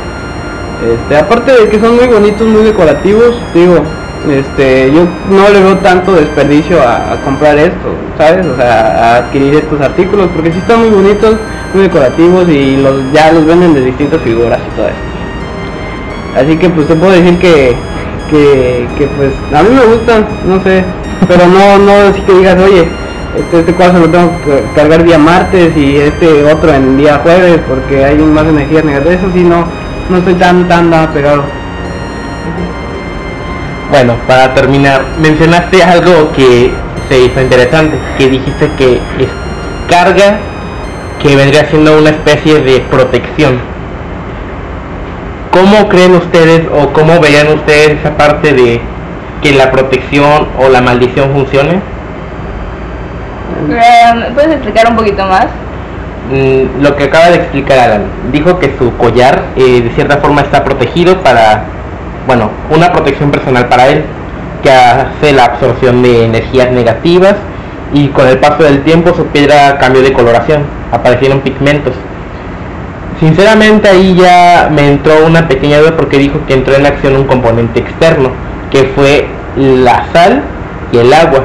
Este, 0.94 1.18
aparte 1.18 1.52
de 1.52 1.70
que 1.70 1.80
son 1.80 1.96
muy 1.96 2.08
bonitos, 2.08 2.48
muy 2.48 2.64
decorativos, 2.64 3.36
digo, 3.54 3.82
este, 4.30 4.92
yo 4.92 5.06
no 5.30 5.50
le 5.50 5.62
veo 5.62 5.78
tanto 5.78 6.14
desperdicio 6.14 6.82
a, 6.82 7.18
comprar 7.24 7.58
esto, 7.58 7.96
¿sabes? 8.18 8.46
O 8.46 8.56
sea, 8.56 8.80
a 8.80 9.18
adquirir 9.18 9.56
estos 9.56 9.80
artículos, 9.82 10.30
porque 10.34 10.52
sí 10.52 10.58
están 10.60 10.80
muy 10.80 10.90
bonitos, 10.90 11.36
muy 11.74 11.84
decorativos 11.84 12.48
y 12.50 12.78
los 12.78 13.12
ya 13.14 13.32
los 13.32 13.46
venden 13.46 13.74
de 13.74 13.82
distintas 13.82 14.22
figuras 14.22 14.60
y 14.60 14.76
todo 14.76 14.88
esto. 14.88 15.16
Así 16.40 16.58
que 16.58 16.70
pues 16.70 16.88
te 16.88 16.96
puedo 16.96 17.12
decir 17.12 17.38
que, 17.40 17.76
que, 18.30 18.88
que 18.98 19.08
pues 19.08 19.32
a 19.54 19.64
mí 19.64 19.70
me 19.70 19.86
gustan, 19.96 20.26
no 20.46 20.62
sé, 20.64 20.84
pero 21.28 21.48
no, 21.48 21.80
no 21.80 21.92
así 22.10 22.22
que 22.22 22.34
digas, 22.34 22.58
oye, 22.60 22.88
este, 23.38 23.60
este 23.60 23.74
cuadro 23.74 24.00
lo 24.00 24.10
tengo 24.10 24.32
que 24.44 24.64
cargar 24.76 25.04
día 25.04 25.18
martes 25.18 25.76
y 25.76 25.98
este 25.98 26.44
otro 26.44 26.74
en 26.74 26.98
día 26.98 27.20
jueves 27.24 27.60
porque 27.68 28.04
hay 28.04 28.18
más 28.18 28.46
energía 28.46 28.82
negativa, 28.82 29.14
eso 29.14 29.30
sí 29.34 29.44
no, 29.44 29.66
no 30.10 30.18
estoy 30.18 30.36
tan 30.36 30.68
tan, 30.68 30.90
tan 30.90 31.14
pegado. 31.14 31.44
Bueno, 33.92 34.16
para 34.28 34.54
terminar, 34.54 35.06
mencionaste 35.20 35.84
algo 35.84 36.32
que 36.36 36.72
se 37.08 37.22
hizo 37.22 37.42
interesante, 37.42 37.98
que 38.18 38.30
dijiste 38.30 38.70
que 38.78 38.94
es 38.96 39.30
carga 39.88 40.40
que 41.22 41.36
vendría 41.36 41.66
siendo 41.70 41.98
una 41.98 42.10
especie 42.10 42.62
de 42.62 42.80
protección. 42.82 43.60
¿Cómo 45.52 45.88
creen 45.88 46.16
ustedes 46.16 46.64
o 46.74 46.92
cómo 46.94 47.20
verían 47.20 47.48
ustedes 47.48 48.00
esa 48.00 48.18
parte 48.18 48.54
de 48.54 48.82
que 49.42 49.54
la 49.54 49.72
protección 49.72 50.48
o 50.60 50.70
la 50.70 50.82
maldición 50.82 51.32
funcione? 51.32 51.95
Eh, 53.70 54.32
¿Puedes 54.34 54.52
explicar 54.52 54.90
un 54.90 54.96
poquito 54.96 55.26
más? 55.26 55.48
Mm, 56.32 56.82
lo 56.82 56.96
que 56.96 57.06
acaba 57.06 57.30
de 57.30 57.36
explicar 57.36 57.78
Alan, 57.80 58.04
dijo 58.32 58.58
que 58.60 58.76
su 58.78 58.96
collar 58.98 59.44
eh, 59.56 59.82
de 59.82 59.90
cierta 59.92 60.18
forma 60.18 60.42
está 60.42 60.64
protegido 60.64 61.22
para 61.22 61.66
bueno, 62.28 62.50
una 62.72 62.92
protección 62.92 63.32
personal 63.32 63.68
para 63.68 63.88
él, 63.88 64.04
que 64.64 64.72
hace 64.72 65.34
la 65.34 65.46
absorción 65.46 66.02
de 66.02 66.26
energías 66.26 66.72
negativas 66.72 67.36
y 67.94 68.08
con 68.08 68.28
el 68.28 68.40
paso 68.40 68.64
del 68.64 68.84
tiempo 68.84 69.14
su 69.16 69.28
piedra 69.28 69.78
cambió 69.78 70.02
de 70.02 70.14
coloración, 70.14 70.64
aparecieron 70.92 71.42
pigmentos. 71.42 71.94
Sinceramente 73.20 73.88
ahí 73.88 74.16
ya 74.16 74.70
me 74.72 74.88
entró 74.88 75.26
una 75.26 75.48
pequeña 75.48 75.80
duda 75.80 75.96
porque 75.96 76.18
dijo 76.18 76.40
que 76.48 76.54
entró 76.54 76.76
en 76.76 76.86
acción 76.86 77.16
un 77.16 77.26
componente 77.26 77.80
externo, 77.80 78.32
que 78.72 78.92
fue 78.96 79.28
la 79.56 80.06
sal 80.12 80.42
y 80.92 80.98
el 80.98 81.14
agua. 81.14 81.44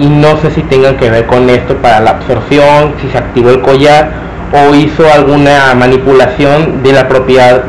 Y 0.00 0.06
no 0.06 0.36
sé 0.38 0.50
si 0.50 0.62
tengan 0.62 0.96
que 0.96 1.10
ver 1.10 1.26
con 1.26 1.48
esto 1.48 1.76
para 1.76 2.00
la 2.00 2.10
absorción, 2.10 2.94
si 3.00 3.08
se 3.08 3.18
activó 3.18 3.50
el 3.50 3.60
collar 3.60 4.10
o 4.52 4.74
hizo 4.74 5.04
alguna 5.12 5.74
manipulación 5.74 6.82
de 6.82 6.92
la 6.92 7.08
propiedad 7.08 7.64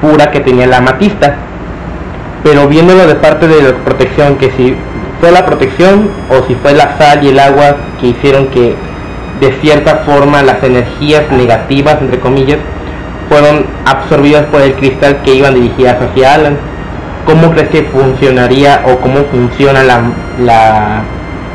pura 0.00 0.30
que 0.30 0.40
tenía 0.40 0.66
la 0.66 0.78
amatista 0.78 1.36
pero 2.44 2.68
viéndolo 2.68 3.06
de 3.06 3.14
parte 3.16 3.48
de 3.48 3.62
la 3.62 3.76
protección, 3.78 4.36
que 4.36 4.50
si 4.50 4.76
fue 5.18 5.32
la 5.32 5.46
protección 5.46 6.10
o 6.28 6.46
si 6.46 6.54
fue 6.54 6.74
la 6.74 6.96
sal 6.98 7.24
y 7.24 7.28
el 7.28 7.38
agua 7.38 7.76
que 7.98 8.08
hicieron 8.08 8.48
que 8.48 8.76
de 9.40 9.52
cierta 9.62 9.96
forma 10.06 10.42
las 10.42 10.62
energías 10.62 11.28
negativas, 11.32 11.96
entre 12.02 12.20
comillas, 12.20 12.58
fueron 13.30 13.64
absorbidas 13.86 14.44
por 14.44 14.60
el 14.60 14.74
cristal 14.74 15.22
que 15.24 15.34
iban 15.34 15.54
dirigidas 15.54 15.96
hacia 16.02 16.34
Alan. 16.34 16.58
¿Cómo 17.24 17.50
crees 17.50 17.70
que 17.70 17.84
funcionaría 17.84 18.82
o 18.86 19.00
cómo 19.00 19.24
funciona 19.32 19.82
la, 19.82 20.02
la 20.38 21.02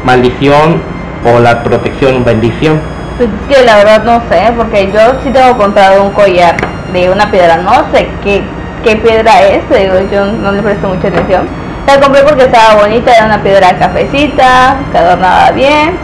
maldición 0.03 0.81
o 1.25 1.39
la 1.39 1.63
protección 1.63 2.23
bendición? 2.23 2.79
Pues 3.17 3.29
es 3.29 3.57
que 3.57 3.65
la 3.65 3.77
verdad 3.77 4.03
no 4.03 4.21
sé, 4.29 4.51
porque 4.55 4.91
yo 4.91 4.99
sí 5.23 5.31
tengo 5.31 5.57
comprado 5.57 6.03
un 6.03 6.11
collar 6.11 6.55
de 6.93 7.09
una 7.09 7.29
piedra, 7.29 7.57
no 7.57 7.85
sé 7.91 8.07
qué 8.23 8.43
qué 8.83 8.95
piedra 8.97 9.41
es, 9.41 9.61
digo, 9.69 9.95
yo 10.11 10.25
no 10.25 10.51
le 10.51 10.61
presto 10.61 10.87
mucha 10.87 11.07
atención. 11.07 11.47
La 11.87 11.99
compré 11.99 12.23
porque 12.23 12.43
estaba 12.43 12.81
bonita, 12.81 13.13
era 13.13 13.25
una 13.25 13.41
piedra 13.41 13.77
cafecita, 13.77 14.77
que 14.91 14.97
adornaba 14.97 15.51
bien, 15.51 15.97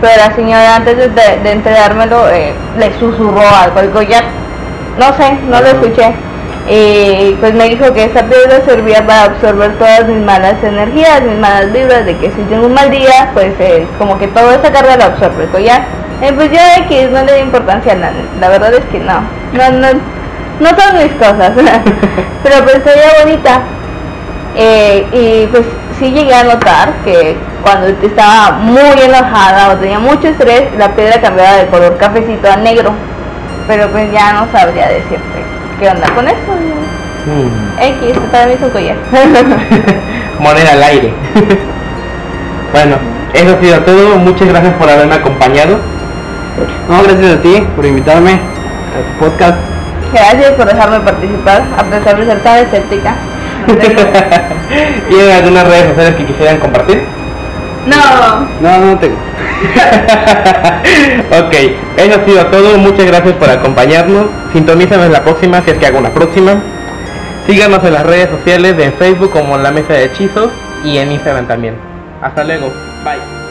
pero 0.00 0.12
la 0.16 0.34
señora 0.34 0.76
antes 0.76 0.96
de, 0.96 1.50
entregármelo 1.50 2.28
eh, 2.30 2.54
le 2.78 2.98
susurró 2.98 3.40
algo 3.40 3.78
al 3.78 3.90
collar. 3.90 4.24
No 4.98 5.06
sé, 5.16 5.32
no 5.48 5.60
lo 5.60 5.66
escuché. 5.66 6.12
Y 6.68 7.36
pues 7.40 7.54
me 7.54 7.68
dijo 7.68 7.92
que 7.92 8.04
esa 8.04 8.22
piedra 8.22 8.64
servía 8.64 9.04
para 9.04 9.24
absorber 9.24 9.72
todas 9.78 10.06
mis 10.06 10.24
malas 10.24 10.62
energías, 10.62 11.22
mis 11.22 11.38
malas 11.38 11.72
vibras, 11.72 12.06
de 12.06 12.16
que 12.16 12.30
si 12.30 12.42
tengo 12.48 12.66
un 12.66 12.74
mal 12.74 12.90
día, 12.90 13.30
pues 13.34 13.52
eh, 13.58 13.84
como 13.98 14.16
que 14.18 14.28
toda 14.28 14.54
esa 14.54 14.72
carga 14.72 14.96
la 14.96 15.06
absorbe 15.06 15.44
el 15.44 15.50
collar. 15.50 15.82
Eh, 16.22 16.32
pues 16.34 16.52
yo 16.52 16.58
X 16.86 17.10
no 17.10 17.24
le 17.24 17.34
di 17.34 17.40
importancia 17.40 17.92
a 17.92 17.96
nada, 17.96 18.14
la 18.40 18.48
verdad 18.48 18.74
es 18.74 18.84
que 18.92 19.00
no, 19.00 19.22
no, 19.54 19.70
no, 19.70 19.88
no 20.60 20.68
son 20.68 20.98
mis 20.98 21.12
cosas, 21.14 21.50
pero 22.44 22.64
pues 22.64 22.80
sería 22.84 23.24
bonita. 23.24 23.60
Eh, 24.54 25.06
y 25.12 25.46
pues 25.48 25.64
sí 25.98 26.12
llegué 26.12 26.34
a 26.34 26.44
notar 26.44 26.92
que 27.04 27.36
cuando 27.62 27.88
estaba 28.06 28.52
muy 28.52 29.00
enojada 29.02 29.72
o 29.72 29.76
tenía 29.78 29.98
mucho 29.98 30.28
estrés, 30.28 30.64
la 30.78 30.94
piedra 30.94 31.20
cambiaba 31.20 31.56
de 31.56 31.66
color 31.66 31.96
cafecito 31.96 32.48
a 32.48 32.56
negro. 32.56 32.92
Pero 33.66 33.88
pues 33.88 34.12
ya 34.12 34.32
no 34.32 34.46
sabría 34.52 34.88
decirte 34.88 35.51
qué 35.78 35.88
onda 35.88 36.08
con 36.14 36.26
eso. 36.26 36.52
Mm. 37.26 37.80
X, 37.80 38.18
para 38.30 38.46
mí 38.46 38.54
es 38.54 38.62
un 38.62 38.70
collar. 38.70 38.96
Moneda 40.40 40.72
al 40.72 40.82
aire. 40.82 41.12
bueno, 42.72 42.96
eso 43.34 43.56
ha 43.56 43.60
sido 43.60 43.78
todo. 43.80 44.18
Muchas 44.18 44.48
gracias 44.48 44.74
por 44.74 44.88
haberme 44.88 45.14
acompañado. 45.14 45.78
No, 46.88 47.02
gracias 47.02 47.38
a 47.38 47.42
ti 47.42 47.66
por 47.76 47.86
invitarme 47.86 48.32
a 48.32 49.18
tu 49.18 49.24
podcast. 49.24 49.58
Gracias 50.12 50.52
por 50.52 50.66
dejarme 50.66 51.00
participar, 51.00 51.62
a 51.78 51.84
pesar 51.84 52.18
de 52.18 52.26
ser 52.26 52.40
tan 52.40 52.58
escéptica. 52.58 53.14
¿Tienen 55.08 55.30
algunas 55.30 55.66
redes 55.66 55.88
sociales 55.88 56.14
que 56.16 56.26
quisieran 56.26 56.58
compartir? 56.58 57.02
No. 57.86 58.46
No, 58.60 58.78
no 58.86 58.98
tengo. 58.98 59.16
ok, 61.30 61.54
eso 61.96 62.20
ha 62.20 62.24
sido 62.24 62.46
todo. 62.46 62.78
Muchas 62.78 63.06
gracias 63.06 63.34
por 63.34 63.50
acompañarnos. 63.50 64.26
Sintonízanos 64.52 65.10
la 65.10 65.22
próxima 65.22 65.62
si 65.62 65.70
es 65.70 65.78
que 65.78 65.86
hago 65.86 65.98
una 65.98 66.10
próxima. 66.10 66.60
Síganos 67.46 67.82
en 67.84 67.94
las 67.94 68.06
redes 68.06 68.30
sociales 68.30 68.76
de 68.76 68.92
Facebook 68.92 69.30
como 69.30 69.58
La 69.58 69.72
Mesa 69.72 69.94
de 69.94 70.04
Hechizos 70.04 70.50
y 70.84 70.98
en 70.98 71.12
Instagram 71.12 71.46
también. 71.46 71.74
Hasta 72.20 72.44
luego. 72.44 72.72
Bye. 73.04 73.41